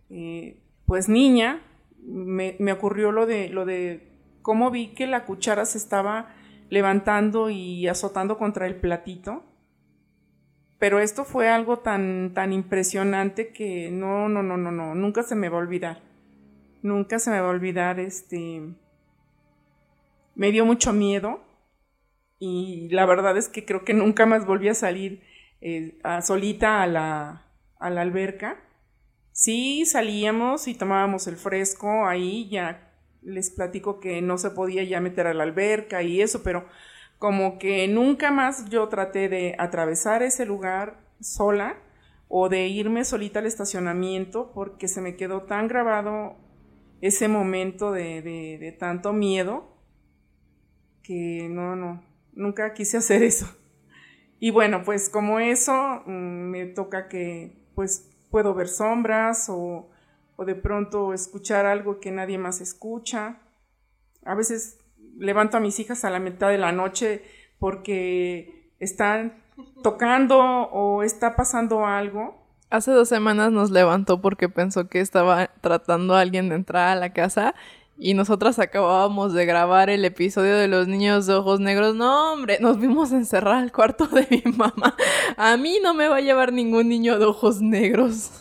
eh, 0.10 0.62
pues 0.86 1.10
niña, 1.10 1.62
me, 2.04 2.56
me, 2.60 2.72
ocurrió 2.74 3.12
lo 3.12 3.26
de, 3.26 3.50
lo 3.50 3.66
de 3.66 4.12
cómo 4.42 4.70
vi 4.72 4.90
que 4.90 5.08
la 5.08 5.26
cuchara 5.26 5.66
se 5.66 5.78
estaba 5.78 6.36
levantando 6.70 7.50
y 7.50 7.88
azotando 7.88 8.38
contra 8.38 8.68
el 8.68 8.76
platito. 8.76 9.44
Pero 10.80 11.00
esto 11.00 11.26
fue 11.26 11.48
algo 11.48 11.80
tan, 11.80 12.34
tan 12.34 12.54
impresionante 12.54 13.54
que 13.54 13.92
no, 13.92 14.30
no, 14.30 14.42
no, 14.42 14.58
no, 14.58 14.72
no, 14.72 14.96
nunca 14.96 15.22
se 15.22 15.36
me 15.36 15.48
va 15.48 15.58
a 15.58 15.62
olvidar. 15.62 16.11
Nunca 16.82 17.20
se 17.20 17.30
me 17.32 17.40
va 17.40 17.48
a 17.48 17.52
olvidar, 17.52 18.00
este... 18.00 18.74
Me 20.36 20.52
dio 20.52 20.66
mucho 20.66 20.94
miedo 20.94 21.42
y 22.40 22.90
la 22.90 23.06
verdad 23.06 23.38
es 23.38 23.50
que 23.50 23.66
creo 23.66 23.84
que 23.84 23.94
nunca 23.94 24.26
más 24.26 24.46
volví 24.46 24.70
a 24.70 24.74
salir 24.74 25.22
eh, 25.60 26.00
solita 26.24 26.82
a 26.82 26.88
la, 26.88 27.46
a 27.80 27.90
la 27.90 28.02
alberca. 28.02 28.58
Sí 29.32 29.86
salíamos 29.86 30.68
y 30.68 30.74
tomábamos 30.74 31.28
el 31.28 31.36
fresco 31.36 32.08
ahí 32.08 32.50
ya 32.50 32.92
les 33.22 33.52
platico 33.52 34.00
que 34.00 34.22
no 34.22 34.38
se 34.38 34.50
podía 34.52 34.84
ya 34.84 35.00
meter 35.00 35.28
a 35.28 35.34
la 35.34 35.44
alberca 35.44 36.02
y 36.02 36.22
eso, 36.22 36.42
pero 36.44 36.66
como 37.20 37.60
que 37.60 37.88
nunca 37.88 38.32
más 38.32 38.70
yo 38.70 38.88
traté 38.88 39.30
de 39.30 39.56
atravesar 39.60 40.24
ese 40.24 40.46
lugar 40.46 41.00
sola 41.20 41.78
o 42.28 42.50
de 42.50 42.68
irme 42.68 43.06
solita 43.06 43.40
al 43.40 43.46
estacionamiento 43.46 44.52
porque 44.54 44.88
se 44.88 45.02
me 45.02 45.16
quedó 45.16 45.44
tan 45.44 45.68
grabado 45.68 46.38
ese 47.02 47.28
momento 47.28 47.92
de, 47.92 48.22
de, 48.22 48.72
tanto 48.80 49.14
miedo 49.14 49.78
que 51.04 51.48
no, 51.50 51.76
no, 51.76 52.04
nunca 52.34 52.74
quise 52.74 52.98
hacer 52.98 53.24
eso. 53.24 53.48
Y 54.40 54.52
bueno, 54.52 54.84
pues 54.84 55.10
como 55.10 55.40
eso, 55.40 56.04
mm, 56.06 56.50
me 56.50 56.66
toca 56.68 57.08
que 57.10 57.68
pues 57.76 58.10
puedo 58.30 58.54
ver 58.54 58.68
sombras 58.68 59.48
o 59.50 59.92
o 60.42 60.46
de 60.46 60.56
pronto 60.56 61.14
escuchar 61.14 61.68
algo 61.68 62.00
que 62.00 62.10
nadie 62.10 62.40
más 62.40 62.62
escucha. 62.62 63.38
A 64.26 64.34
veces 64.34 64.80
levanto 65.16 65.58
a 65.58 65.60
mis 65.60 65.80
hijas 65.80 66.04
a 66.04 66.10
la 66.10 66.20
mitad 66.20 66.50
de 66.50 66.58
la 66.58 66.72
noche 66.72 67.24
porque 67.60 68.74
están 68.80 69.44
tocando 69.84 70.40
o 70.40 71.04
está 71.04 71.36
pasando 71.36 71.86
algo 71.86 72.41
Hace 72.72 72.92
dos 72.92 73.10
semanas 73.10 73.52
nos 73.52 73.70
levantó 73.70 74.22
porque 74.22 74.48
pensó 74.48 74.88
que 74.88 75.02
estaba 75.02 75.48
tratando 75.60 76.16
a 76.16 76.22
alguien 76.22 76.48
de 76.48 76.56
entrar 76.56 76.88
a 76.88 76.96
la 76.96 77.12
casa 77.12 77.54
y 77.98 78.14
nosotras 78.14 78.60
acabábamos 78.60 79.34
de 79.34 79.46
grabar 79.46 79.90
el 79.90 80.06
episodio 80.06 80.56
de 80.56 80.70
los 80.70 80.88
niños 80.88 81.28
de 81.28 81.34
ojos 81.34 81.60
negros. 81.60 81.96
No, 81.96 82.32
hombre, 82.32 82.60
nos 82.62 82.80
vimos 82.80 83.12
encerrar 83.12 83.56
al 83.56 83.74
cuarto 83.74 84.08
de 84.08 84.26
mi 84.32 84.54
mamá. 84.54 84.96
A 85.36 85.58
mí 85.58 85.80
no 85.84 85.94
me 85.94 86.08
va 86.08 86.16
a 86.16 86.22
llevar 86.22 86.54
ningún 86.54 86.88
niño 86.88 87.20
de 87.20 87.26
ojos 87.26 87.62
negros. 87.62 88.32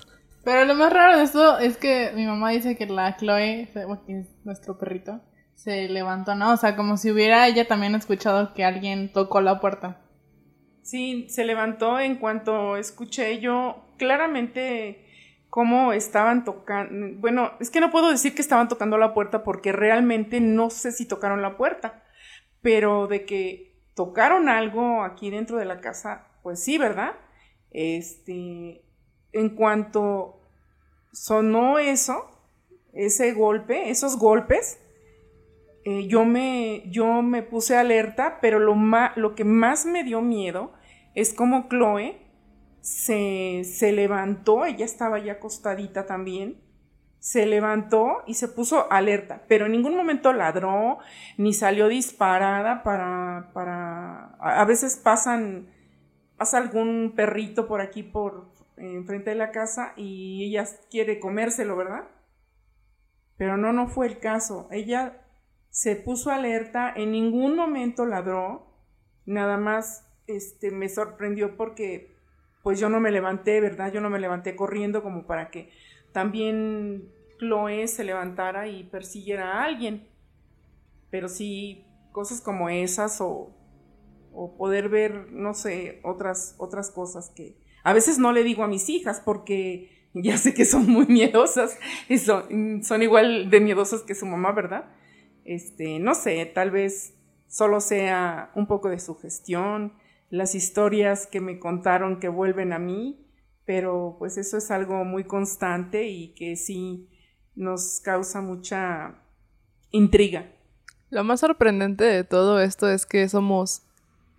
Pero 0.45 0.65
lo 0.65 0.77
más 0.77 0.93
raro 0.93 1.19
de 1.19 1.25
esto 1.25 1.59
es 1.59 1.77
que 1.77 2.13
mi 2.15 2.25
mamá 2.25 2.51
dice 2.51 2.77
que 2.77 2.87
la 2.87 3.17
Chloe, 3.17 3.69
que 4.07 4.21
es 4.21 4.29
nuestro 4.45 4.79
perrito, 4.79 5.21
se 5.57 5.89
levantó, 5.89 6.37
¿no? 6.37 6.53
O 6.53 6.57
sea, 6.57 6.77
como 6.77 6.97
si 6.97 7.11
hubiera 7.11 7.49
ella 7.49 7.67
también 7.67 7.97
escuchado 7.97 8.55
que 8.55 8.65
alguien 8.65 9.13
tocó 9.13 9.41
la 9.41 9.59
puerta. 9.59 10.01
Sí, 10.83 11.27
se 11.29 11.45
levantó 11.45 11.99
en 11.99 12.15
cuanto 12.15 12.77
escuché 12.77 13.41
yo 13.41 13.90
claramente 14.01 15.05
cómo 15.51 15.93
estaban 15.93 16.45
tocando. 16.45 17.19
Bueno, 17.21 17.53
es 17.61 17.71
que 17.71 17.81
no 17.81 17.91
puedo 17.91 18.11
decir 18.11 18.35
que 18.35 18.41
estaban 18.41 18.69
tocando 18.69 18.97
la 18.97 19.13
puerta 19.13 19.45
porque 19.45 19.73
realmente 19.73 20.41
no 20.41 20.71
sé 20.71 20.91
si 20.91 21.07
tocaron 21.07 21.43
la 21.43 21.59
puerta, 21.59 22.03
pero 22.63 23.07
de 23.07 23.27
que 23.27 23.77
tocaron 23.95 24.49
algo 24.49 25.05
aquí 25.05 25.31
dentro 25.31 25.59
de 25.59 25.67
la 25.67 25.81
casa, 25.81 26.29
pues 26.43 26.65
sí, 26.65 26.79
¿verdad? 26.79 27.13
Este, 27.71 28.83
en 29.33 29.51
cuanto 29.51 30.41
sonó 31.13 31.79
eso, 31.79 32.31
ese 32.95 33.33
golpe, 33.33 33.91
esos 33.91 34.17
golpes, 34.17 34.81
eh, 35.85 36.07
yo, 36.07 36.25
me, 36.25 36.85
yo 36.87 37.21
me 37.21 37.43
puse 37.43 37.77
alerta, 37.77 38.39
pero 38.41 38.59
lo, 38.59 38.75
lo 39.17 39.35
que 39.35 39.45
más 39.45 39.85
me 39.85 40.05
dio 40.05 40.23
miedo 40.23 40.73
es 41.15 41.35
como 41.35 41.69
Chloe 41.69 42.30
se, 42.81 43.63
se 43.65 43.93
levantó, 43.93 44.65
ella 44.65 44.85
estaba 44.85 45.19
ya 45.19 45.35
acostadita 45.35 46.07
también, 46.07 46.61
se 47.19 47.45
levantó 47.45 48.23
y 48.27 48.35
se 48.35 48.49
puso 48.49 48.91
alerta, 48.91 49.45
pero 49.47 49.67
en 49.67 49.73
ningún 49.73 49.95
momento 49.95 50.33
ladró 50.33 50.99
ni 51.37 51.53
salió 51.53 51.89
disparada 51.89 52.83
para, 52.83 53.51
para, 53.53 54.35
a 54.41 54.65
veces 54.65 54.97
pasan, 54.97 55.69
pasa 56.39 56.57
algún 56.57 57.13
perrito 57.15 57.69
por 57.69 57.83
aquí 57.83 58.03
por 58.03 58.51
enfrente 58.79 59.31
de 59.31 59.37
la 59.37 59.51
casa 59.51 59.93
y 59.97 60.47
ella 60.47 60.65
quiere 60.91 61.21
comérselo, 61.21 61.77
¿verdad? 61.77 62.09
Pero 63.37 63.59
no, 63.59 63.73
no 63.73 63.89
fue 63.89 64.07
el 64.07 64.19
caso. 64.19 64.69
Ella 64.71 65.23
se 65.69 65.97
puso 65.97 66.31
alerta, 66.31 66.93
en 66.95 67.13
ningún 67.13 67.55
momento 67.55 68.07
ladró, 68.07 68.67
nada 69.27 69.59
más 69.59 70.07
este, 70.27 70.71
me 70.71 70.89
sorprendió 70.89 71.57
porque 71.57 72.20
pues 72.63 72.79
yo 72.79 72.89
no 72.89 73.01
me 73.01 73.11
levanté, 73.11 73.61
¿verdad? 73.61 73.93
Yo 73.93 74.01
no 74.01 74.11
me 74.11 74.19
levanté 74.19 74.57
corriendo 74.57 75.03
como 75.03 75.27
para 75.27 75.51
que 75.51 75.71
también 76.13 77.11
Chloe 77.39 77.89
se 77.89 78.05
levantara 78.05 78.69
y 78.69 78.85
persiguiera 78.85 79.53
a 79.53 79.65
alguien. 79.65 80.09
Pero 81.11 81.29
sí, 81.29 81.87
cosas 82.13 82.41
como 82.41 82.69
esas 82.69 83.21
o, 83.21 83.57
poder 84.57 84.89
ver, 84.89 85.33
no 85.33 85.55
sé, 85.55 86.01
otras, 86.05 86.55
otras 86.59 86.91
cosas 86.91 87.31
que 87.31 87.57
a 87.83 87.93
veces 87.93 88.19
no 88.19 88.33
le 88.33 88.45
digo 88.45 88.63
a 88.63 88.69
mis 88.69 88.89
hijas 88.89 89.21
porque 89.25 90.09
ya 90.15 90.37
sé 90.39 90.55
que 90.55 90.65
son 90.65 90.89
muy 90.89 91.07
miedosas 91.07 91.79
y 92.09 92.19
son, 92.19 92.83
son 92.85 93.03
igual 93.03 93.51
de 93.51 93.61
miedosas 93.61 94.03
que 94.03 94.15
su 94.15 94.27
mamá, 94.27 94.53
¿verdad? 94.53 94.85
Este, 95.45 95.99
no 95.99 96.15
sé, 96.15 96.47
tal 96.47 96.71
vez 96.71 97.15
solo 97.49 97.81
sea 97.81 98.51
un 98.55 98.67
poco 98.67 98.89
de 98.89 99.01
sugestión, 99.01 99.95
las 100.31 100.55
historias 100.55 101.27
que 101.27 101.41
me 101.41 101.59
contaron 101.59 102.21
que 102.21 102.29
vuelven 102.29 102.73
a 102.73 102.79
mí, 102.79 103.27
pero 103.65 104.17
pues 104.19 104.39
eso 104.39 104.57
es 104.57 104.71
algo 104.71 105.05
muy 105.05 105.25
constante 105.25 106.09
y 106.09 106.35
que 106.35 106.57
sí 106.57 107.09
nos 107.55 108.01
causa 108.01 108.41
mucha 108.41 109.23
intriga. 109.91 110.53
Lo 111.11 111.25
más 111.25 111.41
sorprendente 111.41 112.05
de 112.05 112.25
todo 112.25 112.61
esto 112.61 112.89
es 112.89 113.05
que 113.05 113.29
somos 113.29 113.83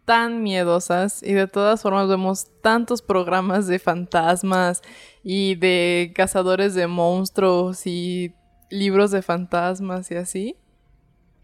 tan 0.05 0.41
miedosas 0.41 1.21
y 1.21 1.33
de 1.33 1.47
todas 1.47 1.81
formas 1.81 2.07
vemos 2.07 2.47
tantos 2.61 3.01
programas 3.01 3.67
de 3.67 3.77
fantasmas 3.77 4.81
y 5.23 5.55
de 5.55 6.13
cazadores 6.15 6.73
de 6.73 6.87
monstruos 6.87 7.85
y 7.85 8.33
libros 8.69 9.11
de 9.11 9.21
fantasmas 9.21 10.09
y 10.11 10.15
así. 10.15 10.55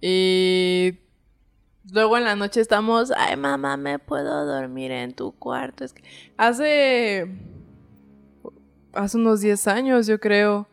Y 0.02 1.00
Luego 1.92 2.18
en 2.18 2.26
la 2.26 2.36
noche 2.36 2.60
estamos, 2.60 3.12
ay 3.16 3.38
mamá, 3.38 3.78
me 3.78 4.00
puedo 4.00 4.46
dormir 4.46 4.92
en 4.92 5.14
tu 5.14 5.32
cuarto. 5.32 5.86
Es 5.86 5.94
que 5.94 6.04
hace, 6.36 7.28
hace 8.94 9.18
unos 9.18 9.42
10 9.42 9.68
años, 9.68 10.08
yo 10.08 10.20
creo, 10.20 10.68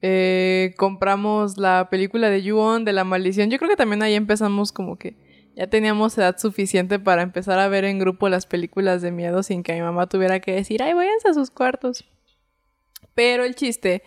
eh, 0.00 0.74
compramos 0.78 1.58
la 1.58 1.88
película 1.90 2.30
de 2.30 2.42
Yuon 2.42 2.84
de 2.84 2.92
la 2.92 3.04
maldición. 3.04 3.50
Yo 3.50 3.58
creo 3.58 3.68
que 3.68 3.76
también 3.76 4.02
ahí 4.02 4.14
empezamos 4.14 4.72
como 4.72 4.96
que 4.96 5.16
ya 5.56 5.66
teníamos 5.68 6.16
edad 6.18 6.36
suficiente 6.38 6.98
para 6.98 7.22
empezar 7.22 7.58
a 7.58 7.68
ver 7.68 7.84
en 7.84 7.98
grupo 7.98 8.28
las 8.28 8.46
películas 8.46 9.00
de 9.02 9.10
miedo 9.10 9.42
sin 9.42 9.62
que 9.62 9.72
mi 9.74 9.80
mamá 9.80 10.06
tuviera 10.06 10.40
que 10.40 10.52
decir, 10.52 10.82
ay, 10.82 10.92
váyanse 10.92 11.28
a 11.28 11.34
sus 11.34 11.50
cuartos. 11.50 12.04
Pero 13.14 13.44
el 13.44 13.54
chiste 13.54 14.02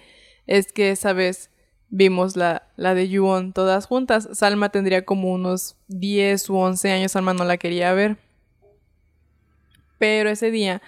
es 0.45 0.71
que 0.71 0.91
esa 0.91 1.13
vez 1.13 1.51
vimos 1.89 2.35
la, 2.35 2.63
la 2.75 2.93
de 2.93 3.09
Yuon 3.09 3.53
todas 3.53 3.85
juntas. 3.85 4.29
Salma 4.33 4.69
tendría 4.69 5.05
como 5.05 5.31
unos 5.31 5.75
10 5.87 6.49
u 6.49 6.57
11 6.57 6.91
años, 6.91 7.11
Salma 7.11 7.33
no 7.33 7.43
la 7.43 7.57
quería 7.57 7.93
ver. 7.93 8.17
Pero 9.97 10.29
ese 10.29 10.51
día, 10.51 10.81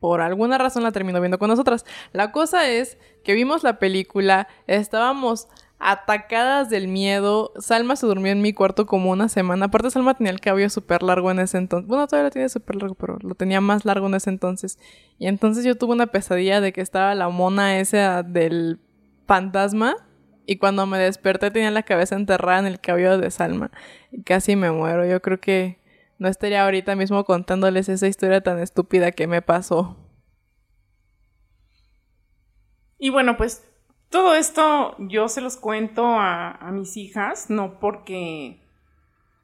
por 0.00 0.20
alguna 0.20 0.58
razón, 0.58 0.82
la 0.82 0.92
terminó 0.92 1.20
viendo 1.20 1.38
con 1.38 1.48
nosotras. 1.48 1.84
La 2.12 2.32
cosa 2.32 2.68
es 2.68 2.98
que 3.22 3.34
vimos 3.34 3.62
la 3.62 3.78
película, 3.78 4.48
estábamos 4.66 5.48
atacadas 5.78 6.68
del 6.70 6.88
miedo. 6.88 7.52
Salma 7.58 7.94
se 7.94 8.06
durmió 8.06 8.32
en 8.32 8.42
mi 8.42 8.52
cuarto 8.52 8.86
como 8.86 9.10
una 9.10 9.28
semana. 9.28 9.66
Aparte, 9.66 9.90
Salma 9.90 10.14
tenía 10.14 10.32
el 10.32 10.40
cabello 10.40 10.70
súper 10.70 11.02
largo 11.02 11.30
en 11.30 11.38
ese 11.38 11.58
entonces. 11.58 11.86
Bueno, 11.86 12.06
todavía 12.08 12.28
lo 12.28 12.30
tiene 12.32 12.48
súper 12.48 12.76
largo, 12.76 12.94
pero 12.96 13.18
lo 13.20 13.34
tenía 13.34 13.60
más 13.60 13.84
largo 13.84 14.06
en 14.08 14.14
ese 14.14 14.30
entonces. 14.30 14.78
Y 15.18 15.26
entonces 15.26 15.64
yo 15.64 15.76
tuve 15.76 15.92
una 15.92 16.08
pesadilla 16.08 16.60
de 16.60 16.72
que 16.72 16.80
estaba 16.80 17.14
la 17.14 17.28
mona 17.28 17.78
esa 17.78 18.22
del 18.22 18.80
fantasma 19.26 19.96
y 20.46 20.56
cuando 20.58 20.86
me 20.86 20.98
desperté 20.98 21.50
tenía 21.50 21.70
la 21.70 21.82
cabeza 21.82 22.16
enterrada 22.16 22.58
en 22.58 22.66
el 22.66 22.80
cabello 22.80 23.18
de 23.18 23.30
Salma. 23.30 23.70
Y 24.10 24.22
casi 24.22 24.56
me 24.56 24.70
muero. 24.70 25.06
Yo 25.06 25.20
creo 25.22 25.40
que 25.40 25.78
no 26.18 26.28
estaría 26.28 26.62
ahorita 26.64 26.96
mismo 26.96 27.24
contándoles 27.24 27.88
esa 27.88 28.06
historia 28.06 28.42
tan 28.42 28.58
estúpida 28.58 29.12
que 29.12 29.26
me 29.26 29.42
pasó. 29.42 29.96
Y 32.98 33.10
bueno, 33.10 33.36
pues 33.36 33.66
todo 34.10 34.34
esto 34.34 34.96
yo 34.98 35.28
se 35.28 35.40
los 35.40 35.56
cuento 35.56 36.04
a, 36.06 36.70
mis 36.72 36.96
hijas, 36.96 37.50
no 37.50 37.80
porque 37.80 38.60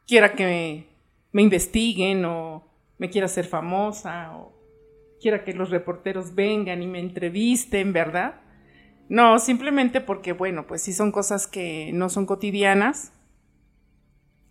quiera 0.07 0.33
que 0.35 0.87
me, 1.33 1.43
investiguen 1.43 2.25
o 2.25 2.65
me 2.99 3.11
quiera 3.11 3.29
ser 3.29 3.47
famosa 3.47 4.37
o 4.37 4.53
quiera 5.21 5.45
que 5.45 5.55
los 5.55 5.71
reporteros 5.71 6.35
vengan 6.35 6.83
y 6.83 6.87
me 6.87 7.01
entrevisten, 7.01 7.93
¿verdad? 7.93 8.41
No, 9.11 9.40
simplemente 9.40 10.01
porque, 10.01 10.33
bueno, 10.33 10.68
pues 10.68 10.83
sí 10.83 10.92
son 10.92 11.11
cosas 11.11 11.49
que 11.49 11.90
no 11.92 12.09
son 12.09 12.27
cotidianas 12.27 13.12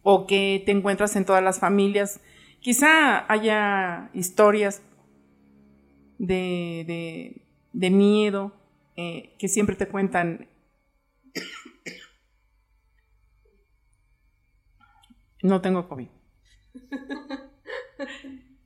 o 0.04 0.28
que 0.28 0.62
te 0.66 0.74
encuentras 0.74 1.16
en 1.16 1.24
todas 1.24 1.42
las 1.42 1.62
familias. 1.62 2.20
Quizá 2.60 3.26
haya 3.32 4.10
historias 4.14 4.82
de, 6.18 7.42
de, 7.72 7.90
miedo 7.90 8.52
eh, 8.98 9.34
que 9.40 9.48
siempre 9.48 9.78
te 9.78 9.88
cuentan. 9.88 10.50
No 15.42 15.62
tengo 15.62 15.88
COVID. 15.88 16.08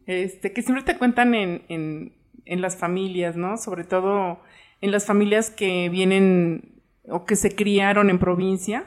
Este, 0.06 0.52
que 0.52 0.62
siempre 0.62 0.84
te 0.84 0.98
cuentan 0.98 1.34
en, 1.34 1.64
en, 1.70 2.14
en 2.44 2.62
las 2.62 2.76
familias, 2.76 3.38
¿no? 3.38 3.56
Sobre 3.56 3.86
todo 3.86 4.42
en 4.84 4.92
las 4.92 5.06
familias 5.06 5.50
que 5.50 5.88
vienen 5.88 6.82
o 7.08 7.24
que 7.24 7.38
se 7.38 7.56
criaron 7.56 8.10
en 8.10 8.20
provincia. 8.20 8.84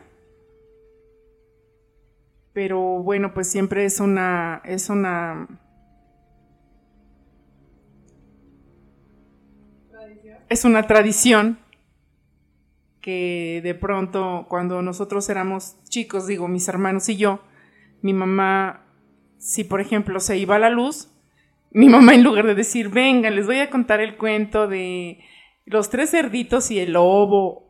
Pero 2.53 3.03
bueno, 3.03 3.33
pues 3.33 3.49
siempre 3.49 3.87
es 3.87 3.99
una 3.99 4.61
es 4.67 4.91
una 4.91 5.49
es 10.51 10.67
una 10.67 10.87
tradición 10.87 11.59
que 13.01 13.63
de 13.65 13.75
pronto 13.75 14.45
cuando 14.51 14.83
nosotros 14.83 15.27
éramos 15.31 15.83
chicos, 15.89 16.27
digo, 16.27 16.47
mis 16.47 16.69
hermanos 16.69 17.09
y 17.09 17.17
yo, 17.17 17.41
mi 18.03 18.13
mamá, 18.13 18.85
si 19.39 19.65
por 19.65 19.81
ejemplo 19.81 20.21
se 20.21 20.37
iba 20.37 20.57
a 20.57 20.59
la 20.59 20.69
luz, 20.69 21.09
mi 21.71 21.89
mamá 21.89 22.15
en 22.15 22.23
lugar 22.23 22.47
de 22.47 22.55
decir, 22.55 22.91
venga, 22.91 23.31
les 23.31 23.47
voy 23.47 23.61
a 23.61 23.71
contar 23.71 24.01
el 24.01 24.19
cuento 24.19 24.69
de 24.69 25.21
los 25.67 25.91
tres 25.91 26.11
cerditos 26.11 26.71
y 26.71 26.79
el 26.79 26.93
lobo, 26.93 27.67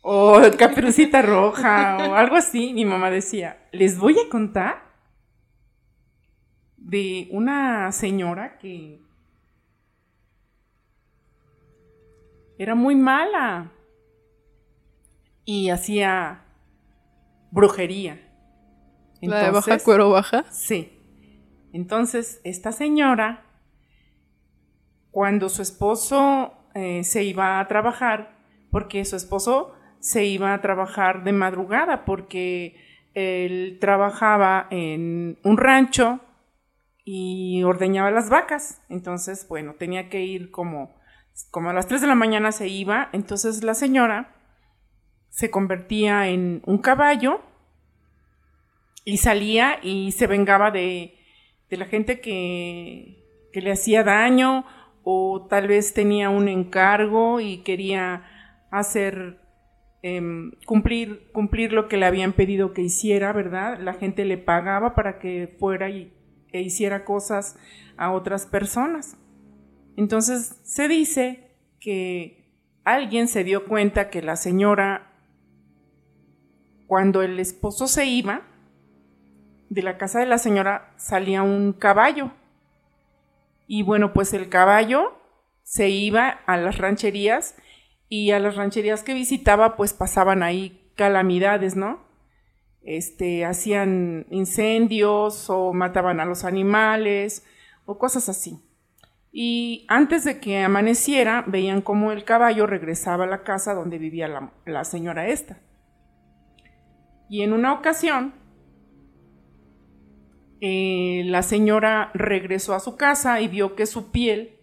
o 0.00 0.40
caperucita 0.56 1.20
roja, 1.22 1.98
o 2.08 2.14
algo 2.14 2.36
así, 2.36 2.72
mi 2.72 2.84
mamá 2.84 3.10
decía, 3.10 3.68
les 3.72 3.98
voy 3.98 4.16
a 4.18 4.28
contar 4.30 4.90
de 6.76 7.28
una 7.30 7.92
señora 7.92 8.56
que 8.58 9.00
era 12.56 12.74
muy 12.74 12.94
mala 12.94 13.72
y 15.44 15.70
hacía 15.70 16.44
brujería. 17.50 18.26
¿La 19.20 19.44
de 19.44 19.50
baja 19.50 19.78
cuero 19.78 20.10
baja? 20.10 20.44
Sí. 20.50 20.92
Entonces, 21.72 22.40
esta 22.44 22.72
señora, 22.72 23.44
cuando 25.10 25.48
su 25.48 25.62
esposo 25.62 26.59
eh, 26.74 27.04
se 27.04 27.24
iba 27.24 27.60
a 27.60 27.68
trabajar, 27.68 28.38
porque 28.70 29.04
su 29.04 29.16
esposo 29.16 29.74
se 29.98 30.24
iba 30.24 30.54
a 30.54 30.60
trabajar 30.60 31.24
de 31.24 31.32
madrugada, 31.32 32.04
porque 32.04 32.76
él 33.14 33.78
trabajaba 33.80 34.66
en 34.70 35.38
un 35.42 35.56
rancho 35.56 36.20
y 37.04 37.62
ordeñaba 37.64 38.10
las 38.10 38.30
vacas. 38.30 38.82
Entonces, 38.88 39.46
bueno, 39.48 39.74
tenía 39.74 40.08
que 40.08 40.22
ir 40.22 40.50
como, 40.50 40.94
como 41.50 41.70
a 41.70 41.72
las 41.72 41.86
3 41.86 42.00
de 42.00 42.06
la 42.06 42.14
mañana 42.14 42.52
se 42.52 42.68
iba. 42.68 43.08
Entonces 43.12 43.62
la 43.64 43.74
señora 43.74 44.34
se 45.28 45.50
convertía 45.50 46.28
en 46.28 46.62
un 46.66 46.78
caballo 46.78 47.40
y 49.04 49.18
salía 49.18 49.78
y 49.82 50.12
se 50.12 50.26
vengaba 50.26 50.70
de, 50.70 51.18
de 51.68 51.76
la 51.76 51.86
gente 51.86 52.20
que, 52.20 53.48
que 53.52 53.60
le 53.60 53.72
hacía 53.72 54.04
daño 54.04 54.64
o 55.02 55.46
tal 55.48 55.68
vez 55.68 55.94
tenía 55.94 56.30
un 56.30 56.48
encargo 56.48 57.40
y 57.40 57.58
quería 57.58 58.24
hacer 58.70 59.40
Em, 60.02 60.52
cumplir, 60.64 61.30
cumplir 61.32 61.74
lo 61.74 61.86
que 61.86 61.98
le 61.98 62.06
habían 62.06 62.32
pedido 62.32 62.72
que 62.72 62.80
hiciera, 62.80 63.34
¿verdad? 63.34 63.78
La 63.80 63.92
gente 63.92 64.24
le 64.24 64.38
pagaba 64.38 64.94
para 64.94 65.18
que 65.18 65.54
fuera 65.58 65.90
y, 65.90 66.10
e 66.52 66.62
hiciera 66.62 67.04
cosas 67.04 67.58
a 67.98 68.10
otras 68.10 68.46
personas. 68.46 69.18
Entonces 69.96 70.58
se 70.62 70.88
dice 70.88 71.54
que 71.80 72.50
alguien 72.84 73.28
se 73.28 73.44
dio 73.44 73.66
cuenta 73.66 74.08
que 74.08 74.22
la 74.22 74.36
señora, 74.36 75.12
cuando 76.86 77.20
el 77.20 77.38
esposo 77.38 77.86
se 77.86 78.06
iba, 78.06 78.46
de 79.68 79.82
la 79.82 79.98
casa 79.98 80.18
de 80.18 80.26
la 80.26 80.38
señora 80.38 80.94
salía 80.96 81.42
un 81.42 81.74
caballo. 81.74 82.32
Y 83.72 83.84
bueno, 83.84 84.12
pues 84.12 84.34
el 84.34 84.48
caballo 84.48 85.12
se 85.62 85.90
iba 85.90 86.28
a 86.28 86.56
las 86.56 86.78
rancherías 86.78 87.54
y 88.08 88.32
a 88.32 88.40
las 88.40 88.56
rancherías 88.56 89.04
que 89.04 89.14
visitaba 89.14 89.76
pues 89.76 89.92
pasaban 89.92 90.42
ahí 90.42 90.90
calamidades, 90.96 91.76
¿no? 91.76 92.00
Este, 92.82 93.44
hacían 93.44 94.26
incendios 94.28 95.48
o 95.50 95.72
mataban 95.72 96.18
a 96.18 96.24
los 96.24 96.44
animales 96.44 97.46
o 97.84 97.96
cosas 97.96 98.28
así. 98.28 98.60
Y 99.30 99.86
antes 99.86 100.24
de 100.24 100.40
que 100.40 100.58
amaneciera, 100.58 101.44
veían 101.46 101.80
cómo 101.80 102.10
el 102.10 102.24
caballo 102.24 102.66
regresaba 102.66 103.22
a 103.22 103.28
la 103.28 103.44
casa 103.44 103.72
donde 103.74 103.98
vivía 103.98 104.50
la, 104.66 104.84
señora 104.84 105.28
esta. 105.28 105.60
Y 107.28 107.42
en 107.42 107.52
una 107.52 107.72
ocasión, 107.72 108.34
eh, 110.60 111.22
la 111.26 111.42
señora 111.42 112.10
regresó 112.14 112.74
a 112.74 112.80
su 112.80 112.96
casa 112.96 113.40
y 113.40 113.48
vio 113.48 113.76
que 113.76 113.86
su 113.86 114.10
piel 114.10 114.58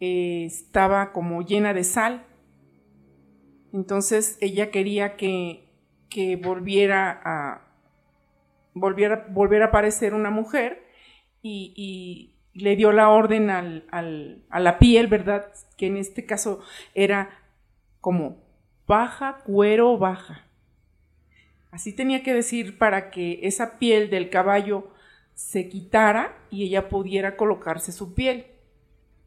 eh, 0.00 0.44
estaba 0.46 1.12
como 1.12 1.42
llena 1.42 1.74
de 1.74 1.84
sal 1.84 2.26
entonces 3.72 4.36
ella 4.40 4.70
quería 4.70 5.16
que, 5.16 5.66
volviera 6.42 7.20
a 7.24 7.66
volviera, 8.74 9.26
a 9.26 9.64
aparecer 9.66 10.14
una 10.14 10.30
mujer 10.30 10.84
y, 11.42 12.36
le 12.52 12.74
dio 12.74 12.90
la 12.90 13.10
orden 13.10 13.48
al, 13.48 13.86
a 14.50 14.60
la 14.60 14.78
piel, 14.80 15.06
¿verdad? 15.06 15.46
Que 15.78 15.86
en 15.86 15.96
este 15.96 16.26
caso 16.26 16.60
era 16.94 17.30
como 18.00 18.42
baja, 18.88 19.38
cuero, 19.44 19.96
baja. 19.96 20.44
Así 21.70 21.94
tenía 21.94 22.24
que 22.24 22.34
decir 22.34 22.76
para 22.76 23.10
que 23.10 23.38
esa 23.44 23.78
piel 23.78 24.10
del 24.10 24.30
caballo 24.30 24.92
se 25.34 25.68
quitara 25.68 26.36
y 26.50 26.64
ella 26.64 26.88
pudiera 26.88 27.36
colocarse 27.36 27.92
su 27.92 28.14
piel 28.14 28.46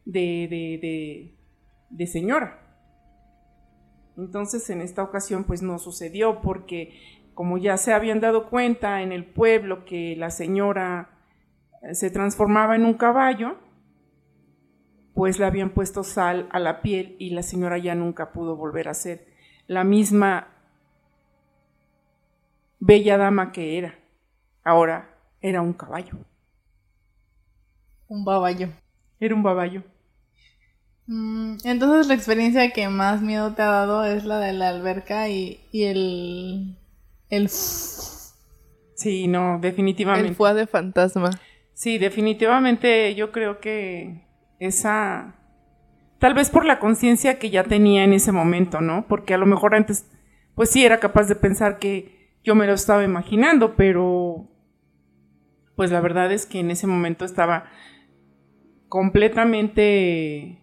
de, 0.06 0.48
de, 0.50 0.80
de, 0.82 1.38
de 1.90 2.08
señora. 2.08 2.60
Entonces 4.18 4.70
en 4.70 4.82
esta 4.82 5.04
ocasión 5.04 5.44
pues 5.44 5.62
no 5.62 5.80
sucedió 5.80 6.42
porque 6.42 6.94
como 7.34 7.58
ya 7.58 7.78
se 7.78 7.94
habían 7.94 8.20
dado 8.20 8.50
cuenta 8.50 9.02
en 9.02 9.12
el 9.12 9.26
pueblo 9.26 9.86
que 9.86 10.16
la 10.16 10.30
señora 10.30 11.18
eh, 11.82 11.96
se 11.96 12.12
transformaba 12.12 12.76
en 12.76 12.86
un 12.86 12.94
caballo, 12.94 13.58
pues 15.14 15.40
le 15.40 15.46
habían 15.46 15.72
puesto 15.72 16.04
sal 16.04 16.48
a 16.52 16.60
la 16.60 16.82
piel 16.82 17.16
y 17.20 17.32
la 17.32 17.44
señora 17.44 17.78
ya 17.78 17.96
nunca 17.96 18.32
pudo 18.32 18.56
volver 18.56 18.88
a 18.88 18.94
ser 18.94 19.28
la 19.68 19.84
misma 19.84 20.50
bella 22.80 23.18
dama 23.18 23.52
que 23.52 23.78
era. 23.78 24.00
Ahora 24.64 25.13
era 25.44 25.62
un 25.62 25.74
caballo. 25.74 26.18
Un 28.08 28.24
baballo. 28.24 28.70
Era 29.20 29.36
un 29.36 29.44
baballo. 29.44 29.84
Mm, 31.06 31.58
entonces 31.66 32.08
la 32.08 32.14
experiencia 32.14 32.72
que 32.72 32.88
más 32.88 33.22
miedo 33.22 33.54
te 33.54 33.62
ha 33.62 33.68
dado 33.68 34.06
es 34.06 34.24
la 34.24 34.40
de 34.40 34.54
la 34.54 34.70
alberca 34.70 35.28
y, 35.28 35.60
el... 35.74 36.78
el... 37.30 37.50
Sí, 37.50 39.28
no, 39.28 39.60
definitivamente. 39.60 40.30
El 40.30 40.36
fue 40.36 40.54
de 40.54 40.66
fantasma. 40.66 41.30
Sí, 41.74 41.98
definitivamente 41.98 43.14
yo 43.16 43.32
creo 43.32 43.60
que 43.60 44.26
esa... 44.60 45.36
Tal 46.20 46.34
vez 46.34 46.50
por 46.50 46.64
la 46.64 46.80
conciencia 46.80 47.38
que 47.38 47.50
ya 47.50 47.66
tenía 47.66 48.06
en 48.06 48.14
ese 48.14 48.32
momento, 48.32 48.80
¿no? 48.80 49.08
Porque 49.10 49.34
a 49.34 49.38
lo 49.38 49.46
mejor 49.46 49.76
antes, 49.76 50.10
pues 50.56 50.70
sí, 50.70 50.86
era 50.86 51.02
capaz 51.02 51.28
de 51.28 51.36
pensar 51.36 51.80
que 51.80 52.38
yo 52.46 52.56
me 52.56 52.66
lo 52.66 52.74
estaba 52.74 53.04
imaginando, 53.04 53.76
pero 53.76 54.53
pues 55.76 55.92
la 55.92 56.02
verdad 56.02 56.32
es 56.32 56.46
que 56.46 56.60
en 56.60 56.72
ese 56.72 56.88
momento 56.88 57.26
estaba 57.26 57.66
completamente 58.90 60.60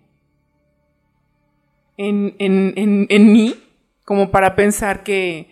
en, 1.97 3.33
mí 3.33 3.55
como 4.05 4.31
para 4.31 4.57
pensar 4.57 5.03
que 5.03 5.51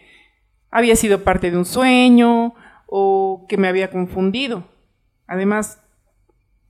había 0.71 0.97
sido 0.97 1.25
parte 1.25 1.51
de 1.51 1.59
un 1.59 1.65
sueño 1.65 2.55
o 2.87 3.47
que 3.49 3.57
me 3.57 3.69
había 3.69 3.91
confundido. 3.91 4.65
Además, 5.27 5.83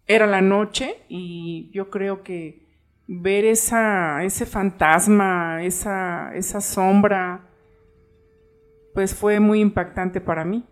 era 0.06 0.26
la 0.26 0.40
noche 0.40 0.96
y 1.08 1.70
yo 1.72 1.90
creo 1.90 2.22
que 2.22 2.66
ver 3.06 3.44
esa, 3.44 4.24
ese 4.24 4.46
fantasma, 4.46 5.62
esa, 5.62 6.34
esa 6.34 6.60
sombra, 6.60 7.48
pues 8.94 9.14
fue 9.14 9.38
muy 9.40 9.60
impactante 9.60 10.20
para 10.20 10.44
mí. 10.44 10.64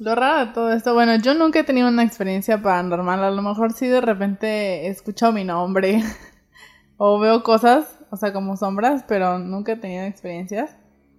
Lo 0.00 0.14
raro 0.14 0.46
de 0.46 0.52
todo 0.54 0.72
esto, 0.72 0.94
bueno, 0.94 1.16
yo 1.16 1.34
nunca 1.34 1.58
he 1.58 1.64
tenido 1.64 1.86
una 1.88 2.02
experiencia 2.02 2.62
paranormal, 2.62 3.22
a 3.22 3.30
lo 3.30 3.42
mejor 3.42 3.74
sí 3.74 3.86
de 3.86 4.00
repente 4.00 4.86
he 4.86 4.88
escuchado 4.88 5.30
mi 5.30 5.44
nombre 5.44 6.02
o 6.96 7.20
veo 7.20 7.42
cosas, 7.42 7.98
o 8.10 8.16
sea, 8.16 8.32
como 8.32 8.56
sombras, 8.56 9.04
pero 9.06 9.38
nunca 9.38 9.72
he 9.72 9.76
tenido 9.76 10.04
experiencias. 10.04 10.74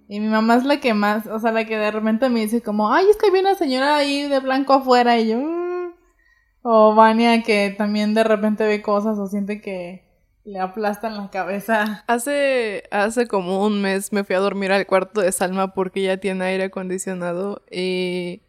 Y 0.07 0.19
mi 0.19 0.29
mamá 0.29 0.55
es 0.55 0.65
la 0.65 0.79
que 0.79 0.95
más, 0.95 1.27
o 1.27 1.37
sea, 1.37 1.51
la 1.51 1.65
que 1.65 1.77
de 1.77 1.91
repente 1.91 2.27
me 2.29 2.39
dice 2.39 2.63
como, 2.63 2.91
ay, 2.91 3.05
es 3.07 3.17
que 3.17 3.27
hay 3.27 3.39
una 3.39 3.53
señora 3.53 3.97
ahí 3.97 4.27
de 4.27 4.39
blanco 4.39 4.73
afuera 4.73 5.19
y 5.19 5.29
yo... 5.29 5.37
Mm". 5.37 5.93
O 6.63 6.95
Vania 6.95 7.43
que 7.43 7.75
también 7.77 8.15
de 8.15 8.23
repente 8.23 8.65
ve 8.65 8.81
cosas 8.81 9.17
o 9.19 9.27
siente 9.27 9.61
que 9.61 10.09
le 10.43 10.59
aplastan 10.59 11.17
la 11.17 11.29
cabeza. 11.29 12.03
Hace, 12.07 12.83
hace 12.89 13.27
como 13.27 13.63
un 13.63 13.81
mes 13.81 14.11
me 14.11 14.23
fui 14.23 14.35
a 14.35 14.39
dormir 14.39 14.71
al 14.71 14.87
cuarto 14.87 15.21
de 15.21 15.31
Salma 15.31 15.75
porque 15.75 16.01
ella 16.01 16.19
tiene 16.19 16.45
aire 16.45 16.65
acondicionado 16.65 17.63
y 17.71 18.41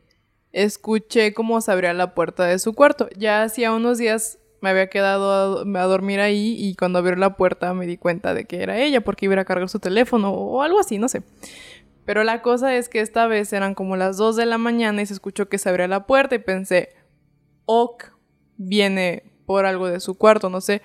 escuché 0.53 1.35
cómo 1.35 1.61
se 1.61 1.73
abría 1.73 1.93
la 1.95 2.15
puerta 2.15 2.45
de 2.45 2.59
su 2.59 2.75
cuarto. 2.75 3.09
Ya 3.17 3.43
hacía 3.43 3.73
unos 3.73 3.99
días 3.99 4.39
me 4.63 4.71
había 4.71 4.89
quedado 4.89 5.61
a, 5.61 5.87
dormir 5.87 6.21
ahí 6.21 6.55
y 6.57 6.77
cuando 6.77 7.01
abrió 7.01 7.17
la 7.17 7.37
puerta 7.37 7.75
me 7.75 7.85
di 7.85 7.97
cuenta 7.97 8.33
de 8.33 8.45
que 8.45 8.63
era 8.63 8.79
ella 8.79 9.01
porque 9.01 9.27
iba 9.27 9.39
a 9.41 9.45
cargar 9.45 9.69
su 9.69 9.81
teléfono 9.81 10.31
o 10.31 10.63
algo 10.63 10.79
así, 10.79 10.99
no 10.99 11.09
sé. 11.09 11.23
Pero 12.05 12.23
la 12.23 12.43
cosa 12.43 12.75
es 12.77 12.89
que 12.89 13.01
esta 13.01 13.27
vez 13.27 13.53
eran 13.53 13.75
como 13.75 13.97
las 13.97 14.17
2 14.17 14.37
de 14.37 14.47
la 14.47 14.59
mañana 14.59 15.03
y 15.03 15.07
se 15.07 15.15
escuchó 15.15 15.49
que 15.49 15.59
se 15.59 15.69
abría 15.69 15.89
la 15.89 16.07
puerta 16.07 16.37
y 16.37 16.39
pensé, 16.39 16.91
ok, 17.67 18.13
viene 18.57 19.25
por 19.47 19.67
algo 19.67 19.89
de 19.89 19.99
su 19.99 20.17
cuarto, 20.17 20.49
no 20.49 20.61
sé. 20.61 20.81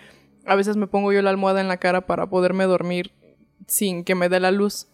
A 0.45 0.55
veces 0.55 0.75
me 0.75 0.87
pongo 0.87 1.11
yo 1.11 1.21
la 1.21 1.29
almohada 1.29 1.61
en 1.61 1.67
la 1.67 1.77
cara 1.77 2.01
para 2.01 2.27
poderme 2.27 2.65
dormir 2.65 3.11
sin 3.67 4.03
que 4.03 4.15
me 4.15 4.29
dé 4.29 4.39
la 4.39 4.51
luz. 4.51 4.87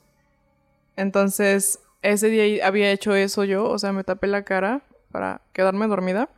Entonces, 0.97 1.79
ese 2.03 2.29
día 2.29 2.67
había 2.67 2.91
hecho 2.91 3.15
eso 3.15 3.43
yo, 3.43 3.65
o 3.65 3.79
sea, 3.79 3.91
me 3.91 4.03
tapé 4.03 4.27
la 4.27 4.43
cara 4.43 4.83
para 5.11 5.41
quedarme 5.53 5.87
dormida 5.87 6.29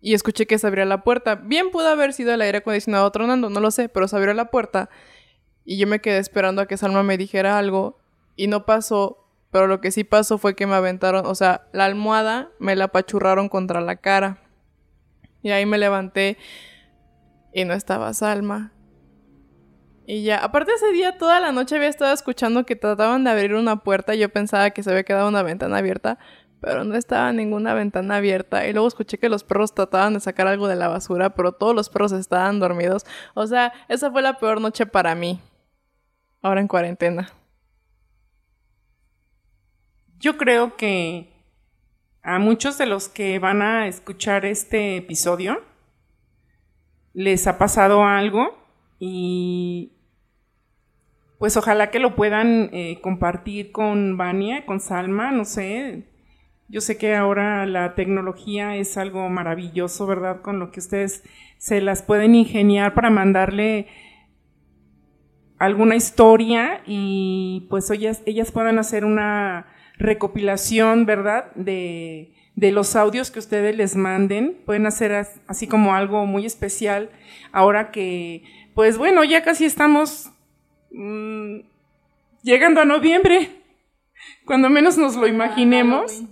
y 0.00 0.14
escuché 0.14 0.46
que 0.46 0.58
se 0.58 0.66
abría 0.66 0.84
la 0.84 1.02
puerta. 1.02 1.36
Bien 1.36 1.70
pudo 1.70 1.88
haber 1.88 2.12
sido 2.12 2.34
el 2.34 2.42
aire 2.42 2.58
acondicionado 2.58 3.10
tronando, 3.10 3.48
no 3.48 3.60
lo 3.60 3.70
sé, 3.70 3.88
pero 3.88 4.08
se 4.08 4.16
abrió 4.16 4.34
la 4.34 4.50
puerta 4.50 4.90
y 5.64 5.78
yo 5.78 5.86
me 5.86 6.00
quedé 6.00 6.18
esperando 6.18 6.60
a 6.60 6.66
que 6.66 6.76
Salma 6.76 7.02
me 7.02 7.16
dijera 7.16 7.58
algo 7.58 7.98
y 8.36 8.48
no 8.48 8.66
pasó, 8.66 9.26
pero 9.50 9.66
lo 9.66 9.80
que 9.80 9.90
sí 9.90 10.04
pasó 10.04 10.38
fue 10.38 10.54
que 10.54 10.66
me 10.66 10.74
aventaron, 10.74 11.24
o 11.24 11.34
sea, 11.34 11.66
la 11.72 11.86
almohada 11.86 12.50
me 12.58 12.76
la 12.76 12.84
apachurraron 12.84 13.48
contra 13.48 13.80
la 13.80 13.96
cara. 13.96 14.38
Y 15.42 15.50
ahí 15.50 15.66
me 15.66 15.78
levanté 15.78 16.36
y 17.52 17.64
no 17.64 17.74
estaba 17.74 18.12
Salma. 18.12 18.72
Y 20.08 20.22
ya, 20.22 20.38
aparte 20.38 20.72
ese 20.72 20.92
día 20.92 21.18
toda 21.18 21.40
la 21.40 21.50
noche 21.50 21.74
había 21.74 21.88
estado 21.88 22.14
escuchando 22.14 22.64
que 22.64 22.76
trataban 22.76 23.24
de 23.24 23.30
abrir 23.30 23.54
una 23.54 23.82
puerta 23.82 24.14
yo 24.14 24.28
pensaba 24.28 24.70
que 24.70 24.84
se 24.84 24.90
había 24.90 25.02
quedado 25.02 25.28
una 25.28 25.42
ventana 25.42 25.78
abierta, 25.78 26.20
pero 26.60 26.84
no 26.84 26.94
estaba 26.94 27.32
ninguna 27.32 27.74
ventana 27.74 28.16
abierta. 28.16 28.68
Y 28.68 28.72
luego 28.72 28.86
escuché 28.86 29.18
que 29.18 29.28
los 29.28 29.42
perros 29.42 29.74
trataban 29.74 30.14
de 30.14 30.20
sacar 30.20 30.46
algo 30.46 30.68
de 30.68 30.76
la 30.76 30.86
basura, 30.86 31.30
pero 31.30 31.52
todos 31.52 31.74
los 31.74 31.88
perros 31.88 32.12
estaban 32.12 32.60
dormidos. 32.60 33.04
O 33.34 33.48
sea, 33.48 33.72
esa 33.88 34.12
fue 34.12 34.22
la 34.22 34.38
peor 34.38 34.60
noche 34.60 34.86
para 34.86 35.16
mí. 35.16 35.40
Ahora 36.40 36.60
en 36.60 36.68
cuarentena. 36.68 37.32
Yo 40.18 40.36
creo 40.36 40.76
que 40.76 41.32
a 42.22 42.38
muchos 42.38 42.78
de 42.78 42.86
los 42.86 43.08
que 43.08 43.40
van 43.40 43.60
a 43.60 43.88
escuchar 43.88 44.44
este 44.44 44.96
episodio 44.96 45.62
les 47.12 47.46
ha 47.48 47.58
pasado 47.58 48.04
algo 48.04 48.56
y 48.98 49.95
pues 51.38 51.56
ojalá 51.56 51.90
que 51.90 51.98
lo 51.98 52.14
puedan 52.14 52.70
eh, 52.72 52.98
compartir 53.02 53.72
con 53.72 54.16
Vania, 54.16 54.64
con 54.64 54.80
Salma, 54.80 55.32
no 55.32 55.44
sé. 55.44 56.08
Yo 56.68 56.80
sé 56.80 56.96
que 56.96 57.14
ahora 57.14 57.66
la 57.66 57.94
tecnología 57.94 58.76
es 58.76 58.96
algo 58.96 59.28
maravilloso, 59.28 60.06
¿verdad? 60.06 60.40
Con 60.40 60.58
lo 60.58 60.72
que 60.72 60.80
ustedes 60.80 61.22
se 61.58 61.80
las 61.80 62.02
pueden 62.02 62.34
ingeniar 62.34 62.94
para 62.94 63.10
mandarle 63.10 63.86
alguna 65.58 65.96
historia 65.96 66.82
y 66.86 67.66
pues 67.70 67.90
ellas, 67.90 68.22
ellas 68.26 68.50
puedan 68.50 68.78
hacer 68.78 69.04
una 69.04 69.66
recopilación, 69.98 71.06
¿verdad? 71.06 71.52
De, 71.54 72.32
de 72.56 72.72
los 72.72 72.96
audios 72.96 73.30
que 73.30 73.38
ustedes 73.38 73.76
les 73.76 73.94
manden. 73.94 74.56
Pueden 74.64 74.86
hacer 74.86 75.12
así 75.46 75.66
como 75.66 75.94
algo 75.94 76.26
muy 76.26 76.46
especial 76.46 77.10
ahora 77.52 77.90
que, 77.90 78.42
pues 78.74 78.98
bueno, 78.98 79.22
ya 79.22 79.42
casi 79.44 79.66
estamos 79.66 80.32
mmm, 80.90 81.60
llegando 82.42 82.80
a 82.80 82.84
noviembre. 82.84 83.62
Cuando 84.44 84.68
menos 84.70 84.96
nos 84.96 85.16
lo 85.16 85.26
imaginemos, 85.26 86.22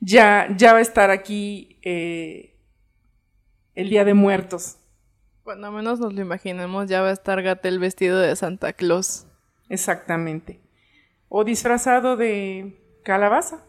ya, 0.00 0.48
ya 0.56 0.72
va 0.72 0.78
a 0.78 0.82
estar 0.82 1.10
aquí 1.10 1.78
eh, 1.82 2.54
el 3.74 3.90
Día 3.90 4.04
de 4.04 4.14
Muertos. 4.14 4.78
Cuando 5.42 5.72
menos 5.72 5.98
nos 5.98 6.12
lo 6.12 6.20
imaginemos, 6.20 6.88
ya 6.88 7.00
va 7.00 7.08
a 7.08 7.12
estar 7.12 7.42
Gatel 7.42 7.78
vestido 7.78 8.18
de 8.18 8.36
Santa 8.36 8.72
Claus. 8.74 9.26
Exactamente. 9.68 10.60
O 11.28 11.44
disfrazado 11.44 12.16
de 12.16 12.78
calabaza. 13.02 13.64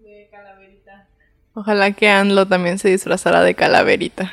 De 0.00 0.28
calaverita. 0.30 1.08
Ojalá 1.54 1.92
que 1.92 2.08
Anlo 2.08 2.46
también 2.46 2.78
se 2.78 2.90
disfrazara 2.90 3.42
de 3.42 3.54
calaverita. 3.54 4.32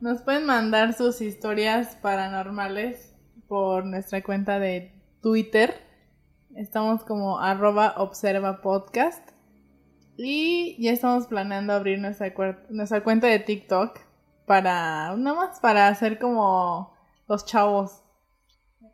Nos 0.00 0.22
pueden 0.22 0.46
mandar 0.46 0.94
sus 0.94 1.20
historias 1.20 1.96
paranormales 1.96 3.09
por 3.50 3.84
nuestra 3.84 4.22
cuenta 4.22 4.60
de 4.60 4.94
Twitter. 5.20 5.74
Estamos 6.54 7.02
como 7.02 7.40
arroba 7.40 7.94
observa 7.96 8.62
podcast. 8.62 9.28
Y 10.16 10.80
ya 10.80 10.92
estamos 10.92 11.26
planeando 11.26 11.72
abrir 11.72 11.98
nuestra, 11.98 12.32
nuestra 12.68 13.02
cuenta 13.02 13.26
de 13.26 13.40
TikTok 13.40 13.98
para, 14.46 15.16
nada 15.16 15.36
más 15.36 15.58
para 15.58 15.88
hacer 15.88 16.20
como 16.20 16.94
los 17.26 17.44
chavos. 17.44 18.04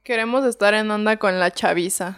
Queremos 0.02 0.42
estar 0.46 0.72
en 0.72 0.90
onda 0.90 1.18
con 1.18 1.38
la 1.38 1.50
chaviza. 1.50 2.16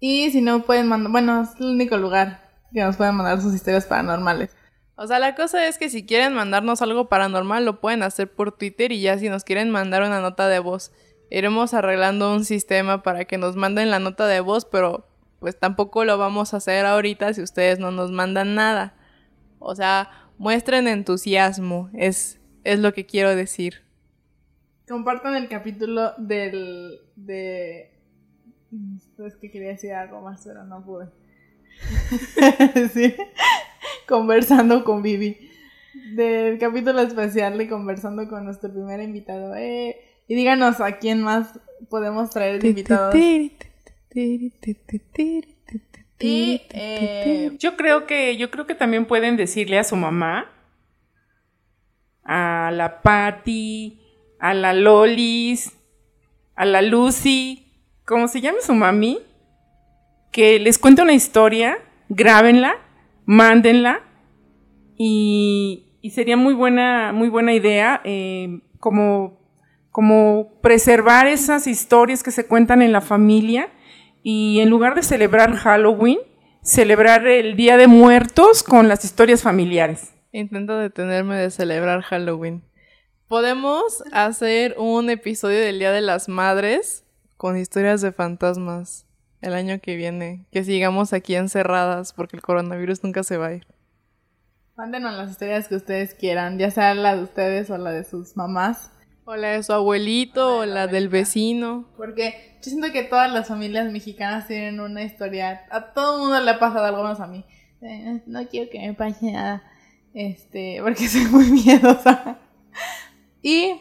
Y 0.00 0.32
si 0.32 0.40
no 0.40 0.64
pueden 0.64 0.88
mandar, 0.88 1.12
bueno, 1.12 1.42
es 1.42 1.50
el 1.60 1.66
único 1.66 1.96
lugar 1.96 2.50
que 2.72 2.82
nos 2.82 2.96
pueden 2.96 3.14
mandar 3.14 3.40
sus 3.40 3.54
historias 3.54 3.86
paranormales. 3.86 4.50
O 4.96 5.06
sea, 5.06 5.18
la 5.18 5.34
cosa 5.34 5.66
es 5.66 5.76
que 5.76 5.90
si 5.90 6.06
quieren 6.06 6.34
mandarnos 6.34 6.80
algo 6.80 7.08
paranormal, 7.08 7.64
lo 7.64 7.80
pueden 7.80 8.02
hacer 8.02 8.32
por 8.32 8.56
Twitter 8.56 8.92
y 8.92 9.00
ya 9.00 9.18
si 9.18 9.28
nos 9.28 9.42
quieren 9.42 9.70
mandar 9.70 10.02
una 10.02 10.20
nota 10.20 10.46
de 10.48 10.60
voz, 10.60 10.92
iremos 11.30 11.74
arreglando 11.74 12.32
un 12.32 12.44
sistema 12.44 13.02
para 13.02 13.24
que 13.24 13.38
nos 13.38 13.56
manden 13.56 13.90
la 13.90 13.98
nota 13.98 14.26
de 14.26 14.40
voz, 14.40 14.64
pero 14.64 15.08
pues 15.40 15.58
tampoco 15.58 16.04
lo 16.04 16.16
vamos 16.16 16.54
a 16.54 16.58
hacer 16.58 16.86
ahorita 16.86 17.34
si 17.34 17.42
ustedes 17.42 17.78
no 17.80 17.90
nos 17.90 18.12
mandan 18.12 18.54
nada. 18.54 18.94
O 19.58 19.74
sea, 19.74 20.10
muestren 20.38 20.86
entusiasmo, 20.86 21.90
es, 21.92 22.40
es 22.62 22.78
lo 22.78 22.94
que 22.94 23.04
quiero 23.04 23.34
decir. 23.34 23.82
Compartan 24.88 25.34
el 25.34 25.48
capítulo 25.48 26.12
del... 26.18 27.00
de... 27.16 27.90
Es 29.18 29.36
que 29.36 29.50
quería 29.50 29.68
decir 29.70 29.92
algo 29.92 30.20
más, 30.20 30.42
pero 30.44 30.64
no 30.64 30.84
pude. 30.84 31.08
sí. 32.92 33.14
Conversando 34.08 34.84
con 34.84 35.02
Vivi. 35.02 35.50
Del 36.14 36.58
capítulo 36.58 37.00
especial 37.00 37.56
de 37.58 37.68
Conversando 37.68 38.28
con 38.28 38.44
nuestro 38.44 38.72
primer 38.72 39.00
invitado. 39.00 39.54
Eh, 39.54 39.96
y 40.26 40.34
díganos 40.34 40.80
a 40.80 40.98
quién 40.98 41.22
más 41.22 41.58
podemos 41.88 42.30
traer 42.30 42.60
de 42.60 42.68
invitados. 42.68 43.14
Y 46.20 46.62
eh, 46.70 47.56
yo 47.58 47.76
creo 47.76 48.06
que 48.06 48.36
yo 48.36 48.50
creo 48.50 48.66
que 48.66 48.74
también 48.74 49.06
pueden 49.06 49.36
decirle 49.36 49.78
a 49.78 49.84
su 49.84 49.96
mamá, 49.96 50.50
a 52.22 52.70
la 52.72 53.02
Patty, 53.02 54.00
a 54.38 54.54
la 54.54 54.72
Lolis, 54.72 55.72
a 56.54 56.64
la 56.64 56.82
Lucy, 56.82 57.72
como 58.04 58.28
se 58.28 58.40
llame 58.40 58.60
su 58.62 58.74
mami, 58.74 59.18
que 60.32 60.58
les 60.60 60.78
cuente 60.78 61.02
una 61.02 61.12
historia, 61.12 61.78
grábenla, 62.08 62.83
mándenla 63.24 64.00
y, 64.96 65.86
sería 66.12 66.36
muy 66.36 66.54
buena, 66.54 67.12
muy 67.12 67.28
buena 67.28 67.52
idea 67.54 68.00
eh, 68.04 68.60
como, 68.78 69.40
como 69.90 70.60
preservar 70.60 71.26
esas 71.26 71.66
historias 71.66 72.22
que 72.22 72.30
se 72.30 72.46
cuentan 72.46 72.82
en 72.82 72.92
la 72.92 73.00
familia 73.00 73.70
y 74.22 74.60
en 74.60 74.70
lugar 74.70 74.94
de 74.94 75.02
celebrar 75.02 75.54
Halloween, 75.54 76.18
celebrar 76.62 77.26
el 77.26 77.56
Día 77.56 77.76
de 77.76 77.88
Muertos 77.88 78.62
con 78.62 78.88
las 78.88 79.04
historias 79.04 79.42
familiares. 79.42 80.14
Intento 80.32 80.78
detenerme 80.78 81.36
de 81.36 81.50
celebrar 81.50 82.02
Halloween. 82.02 82.64
Podemos 83.28 84.02
hacer 84.12 84.74
un 84.78 85.10
episodio 85.10 85.60
del 85.60 85.78
Día 85.78 85.92
de 85.92 86.00
las 86.00 86.28
Madres 86.28 87.04
con 87.36 87.56
historias 87.56 88.00
de 88.00 88.12
fantasmas 88.12 89.03
el 89.44 89.54
año 89.54 89.78
que 89.80 89.94
viene. 89.94 90.46
Que 90.50 90.64
sigamos 90.64 91.12
aquí 91.12 91.34
encerradas 91.36 92.12
porque 92.12 92.36
el 92.36 92.42
coronavirus 92.42 93.04
nunca 93.04 93.22
se 93.22 93.36
va 93.36 93.48
a 93.48 93.54
ir. 93.54 93.66
Mándenos 94.76 95.14
las 95.14 95.30
historias 95.30 95.68
que 95.68 95.76
ustedes 95.76 96.14
quieran, 96.14 96.58
ya 96.58 96.70
sea 96.70 96.94
la 96.94 97.14
de 97.14 97.22
ustedes 97.22 97.70
o 97.70 97.78
la 97.78 97.92
de 97.92 98.04
sus 98.04 98.36
mamás. 98.36 98.90
O 99.26 99.36
la 99.36 99.48
de 99.52 99.62
su 99.62 99.72
abuelito, 99.72 100.58
o 100.58 100.66
la 100.66 100.86
del 100.86 101.08
vecino. 101.08 101.88
Porque 101.96 102.56
yo 102.62 102.70
siento 102.70 102.90
que 102.92 103.04
todas 103.04 103.32
las 103.32 103.48
familias 103.48 103.90
mexicanas 103.92 104.48
tienen 104.48 104.80
una 104.80 105.02
historia. 105.02 105.64
A 105.70 105.92
todo 105.92 106.16
el 106.16 106.22
mundo 106.22 106.40
le 106.40 106.50
ha 106.50 106.58
pasado 106.58 106.84
algo 106.84 107.02
más 107.02 107.20
a 107.20 107.26
mí. 107.26 107.44
Eh, 107.82 108.22
no 108.26 108.46
quiero 108.48 108.70
que 108.70 108.80
me 108.80 108.94
pase 108.94 109.32
nada. 109.32 109.62
Este, 110.12 110.78
porque 110.82 111.08
soy 111.08 111.26
muy 111.26 111.50
miedosa. 111.50 112.38
y 113.42 113.80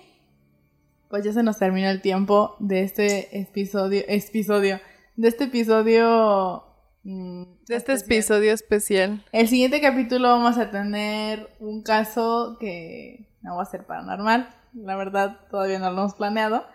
pues 1.09 1.23
ya 1.23 1.33
se 1.33 1.43
nos 1.43 1.57
terminó 1.57 1.89
el 1.89 2.01
tiempo 2.01 2.55
de 2.59 2.83
este 2.83 3.39
episodio. 3.39 4.03
Episodio. 4.07 4.79
De 5.15 5.27
este 5.27 5.45
episodio. 5.45 6.63
Mm, 7.03 7.43
de 7.67 7.75
este 7.75 7.93
episodio 7.93 8.53
especial. 8.53 9.23
El 9.31 9.47
siguiente 9.47 9.81
capítulo 9.81 10.29
vamos 10.29 10.57
a 10.57 10.71
tener 10.71 11.49
un 11.59 11.83
caso 11.83 12.57
que 12.59 13.29
no 13.41 13.57
va 13.57 13.63
a 13.63 13.65
ser 13.65 13.85
paranormal 13.85 14.49
la 14.73 14.95
verdad, 14.95 15.39
todavía 15.49 15.79
no 15.79 15.91
lo 15.91 15.99
hemos 15.99 16.15
planeado. 16.15 16.65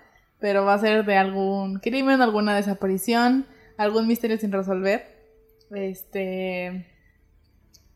Pero 0.40 0.64
va 0.64 0.74
a 0.74 0.78
ser 0.78 1.04
de 1.04 1.16
algún 1.16 1.80
crimen, 1.80 2.22
alguna 2.22 2.54
desaparición, 2.54 3.46
algún 3.76 4.06
misterio 4.06 4.38
sin 4.38 4.52
resolver. 4.52 5.16
Este. 5.72 6.86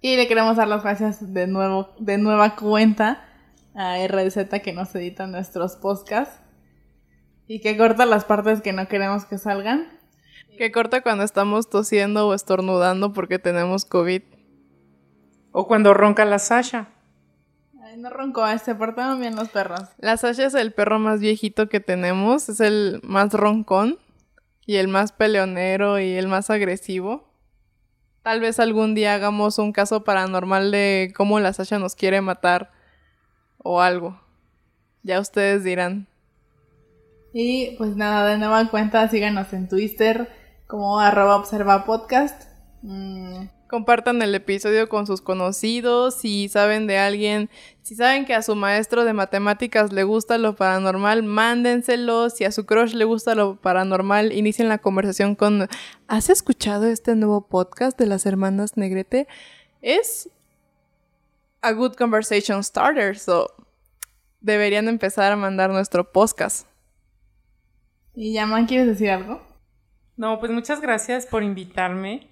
Y 0.00 0.16
le 0.16 0.26
queremos 0.26 0.56
dar 0.56 0.66
las 0.66 0.82
gracias 0.82 1.32
de 1.32 1.46
nuevo, 1.46 1.90
de 2.00 2.18
nueva 2.18 2.56
cuenta 2.56 3.24
a 3.74 3.96
RZ 4.04 4.60
que 4.62 4.72
nos 4.72 4.92
edita 4.96 5.28
nuestros 5.28 5.76
podcasts. 5.76 6.40
Y 7.46 7.60
que 7.60 7.76
corta 7.76 8.06
las 8.06 8.24
partes 8.24 8.60
que 8.60 8.72
no 8.72 8.88
queremos 8.88 9.24
que 9.24 9.38
salgan. 9.38 10.00
Que 10.62 10.70
corta 10.70 11.00
cuando 11.00 11.24
estamos 11.24 11.68
tosiendo 11.68 12.28
o 12.28 12.34
estornudando 12.34 13.12
porque 13.12 13.40
tenemos 13.40 13.84
COVID. 13.84 14.22
O 15.50 15.66
cuando 15.66 15.92
ronca 15.92 16.24
la 16.24 16.38
Sasha 16.38 16.86
no 17.96 18.10
roncó, 18.10 18.46
se 18.58 18.76
portaron 18.76 19.18
bien 19.18 19.34
los 19.34 19.48
perros. 19.48 19.88
La 19.98 20.16
Sasha 20.16 20.46
es 20.46 20.54
el 20.54 20.72
perro 20.72 21.00
más 21.00 21.18
viejito 21.18 21.68
que 21.68 21.80
tenemos, 21.80 22.48
es 22.48 22.60
el 22.60 23.00
más 23.02 23.32
roncón 23.32 23.98
y 24.64 24.76
el 24.76 24.86
más 24.86 25.10
peleonero 25.10 25.98
y 25.98 26.12
el 26.12 26.28
más 26.28 26.48
agresivo. 26.48 27.28
Tal 28.22 28.38
vez 28.38 28.60
algún 28.60 28.94
día 28.94 29.14
hagamos 29.14 29.58
un 29.58 29.72
caso 29.72 30.04
paranormal 30.04 30.70
de 30.70 31.12
cómo 31.16 31.40
la 31.40 31.52
Sasha 31.52 31.80
nos 31.80 31.96
quiere 31.96 32.20
matar 32.20 32.70
o 33.58 33.80
algo. 33.80 34.20
Ya 35.02 35.18
ustedes 35.18 35.64
dirán. 35.64 36.06
Y 37.32 37.74
pues 37.78 37.96
nada, 37.96 38.28
de 38.28 38.38
nueva 38.38 38.70
cuenta 38.70 39.08
síganos 39.08 39.52
en 39.52 39.68
Twitter 39.68 40.40
como 40.72 40.98
arroba 41.00 41.36
observa 41.36 41.84
podcast. 41.84 42.44
Mm, 42.80 43.44
Compartan 43.68 44.22
el 44.22 44.34
episodio 44.34 44.88
con 44.88 45.06
sus 45.06 45.20
conocidos, 45.20 46.14
si 46.14 46.48
saben 46.48 46.86
de 46.86 46.96
alguien, 46.96 47.50
si 47.82 47.94
saben 47.94 48.24
que 48.24 48.32
a 48.34 48.40
su 48.40 48.56
maestro 48.56 49.04
de 49.04 49.12
matemáticas 49.12 49.92
le 49.92 50.02
gusta 50.04 50.38
lo 50.38 50.56
paranormal, 50.56 51.24
mándenselo, 51.24 52.30
si 52.30 52.44
a 52.44 52.52
su 52.52 52.64
crush 52.64 52.94
le 52.94 53.04
gusta 53.04 53.34
lo 53.34 53.56
paranormal, 53.56 54.32
inicien 54.32 54.70
la 54.70 54.78
conversación 54.78 55.34
con 55.34 55.68
¿Has 56.08 56.30
escuchado 56.30 56.86
este 56.86 57.16
nuevo 57.16 57.46
podcast 57.48 57.98
de 57.98 58.06
las 58.06 58.24
hermanas 58.24 58.78
Negrete? 58.78 59.28
Es 59.82 60.30
a 61.60 61.72
good 61.72 61.96
conversation 61.96 62.64
starter, 62.64 63.18
so 63.18 63.50
deberían 64.40 64.88
empezar 64.88 65.32
a 65.32 65.36
mandar 65.36 65.68
nuestro 65.68 66.10
podcast. 66.10 66.66
¿Y 68.14 68.32
Yaman, 68.32 68.64
quieres 68.64 68.86
decir 68.86 69.10
algo? 69.10 69.51
No, 70.16 70.38
pues 70.40 70.52
muchas 70.52 70.80
gracias 70.80 71.26
por 71.26 71.42
invitarme. 71.42 72.28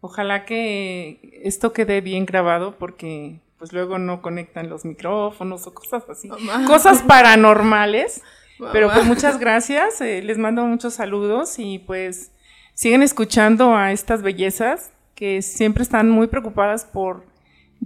Ojalá 0.00 0.44
que 0.44 1.40
esto 1.44 1.72
quede 1.72 2.00
bien 2.00 2.26
grabado 2.26 2.76
porque 2.78 3.40
pues 3.58 3.72
luego 3.72 3.98
no 3.98 4.22
conectan 4.22 4.68
los 4.68 4.84
micrófonos 4.84 5.66
o 5.66 5.74
cosas 5.74 6.02
así. 6.08 6.28
Mamá. 6.28 6.66
Cosas 6.66 7.02
paranormales. 7.02 8.22
Pero 8.70 8.90
pues 8.92 9.04
muchas 9.06 9.40
gracias, 9.40 10.00
eh, 10.00 10.22
les 10.22 10.38
mando 10.38 10.64
muchos 10.64 10.94
saludos 10.94 11.58
y 11.58 11.80
pues 11.80 12.32
siguen 12.74 13.02
escuchando 13.02 13.74
a 13.74 13.92
estas 13.92 14.22
bellezas 14.22 14.92
que 15.14 15.42
siempre 15.42 15.82
están 15.82 16.10
muy 16.10 16.28
preocupadas 16.28 16.84
por 16.84 17.26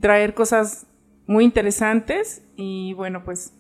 traer 0.00 0.34
cosas 0.34 0.86
muy 1.26 1.44
interesantes 1.44 2.42
y 2.56 2.92
bueno 2.92 3.24
pues 3.24 3.52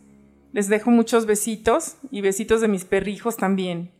les 0.52 0.68
dejo 0.68 0.90
muchos 0.90 1.26
besitos 1.26 1.96
y 2.10 2.20
besitos 2.20 2.60
de 2.60 2.68
mis 2.68 2.84
perrijos 2.84 3.36
también. 3.36 3.92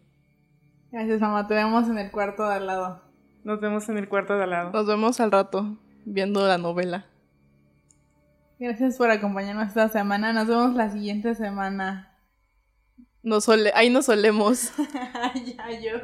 Gracias, 0.90 1.20
mamá. 1.20 1.46
Te 1.46 1.54
vemos 1.54 1.88
en 1.88 1.98
el 1.98 2.10
cuarto 2.10 2.48
de 2.48 2.54
al 2.54 2.66
lado. 2.66 3.02
Nos 3.44 3.60
vemos 3.60 3.88
en 3.88 3.98
el 3.98 4.08
cuarto 4.08 4.36
de 4.36 4.44
al 4.44 4.50
lado. 4.50 4.70
Nos 4.72 4.86
vemos 4.86 5.20
al 5.20 5.30
rato 5.32 5.76
viendo 6.04 6.46
la 6.46 6.58
novela. 6.58 7.06
Gracias 8.58 8.96
por 8.96 9.10
acompañarnos 9.10 9.68
esta 9.68 9.88
semana. 9.88 10.32
Nos 10.32 10.46
vemos 10.46 10.74
la 10.74 10.90
siguiente 10.90 11.34
semana. 11.34 12.12
Nos 13.22 13.48
ole- 13.48 13.72
ahí 13.74 13.90
nos 13.90 14.06
solemos. 14.06 14.72
ya, 15.56 15.70
yo. 15.80 15.98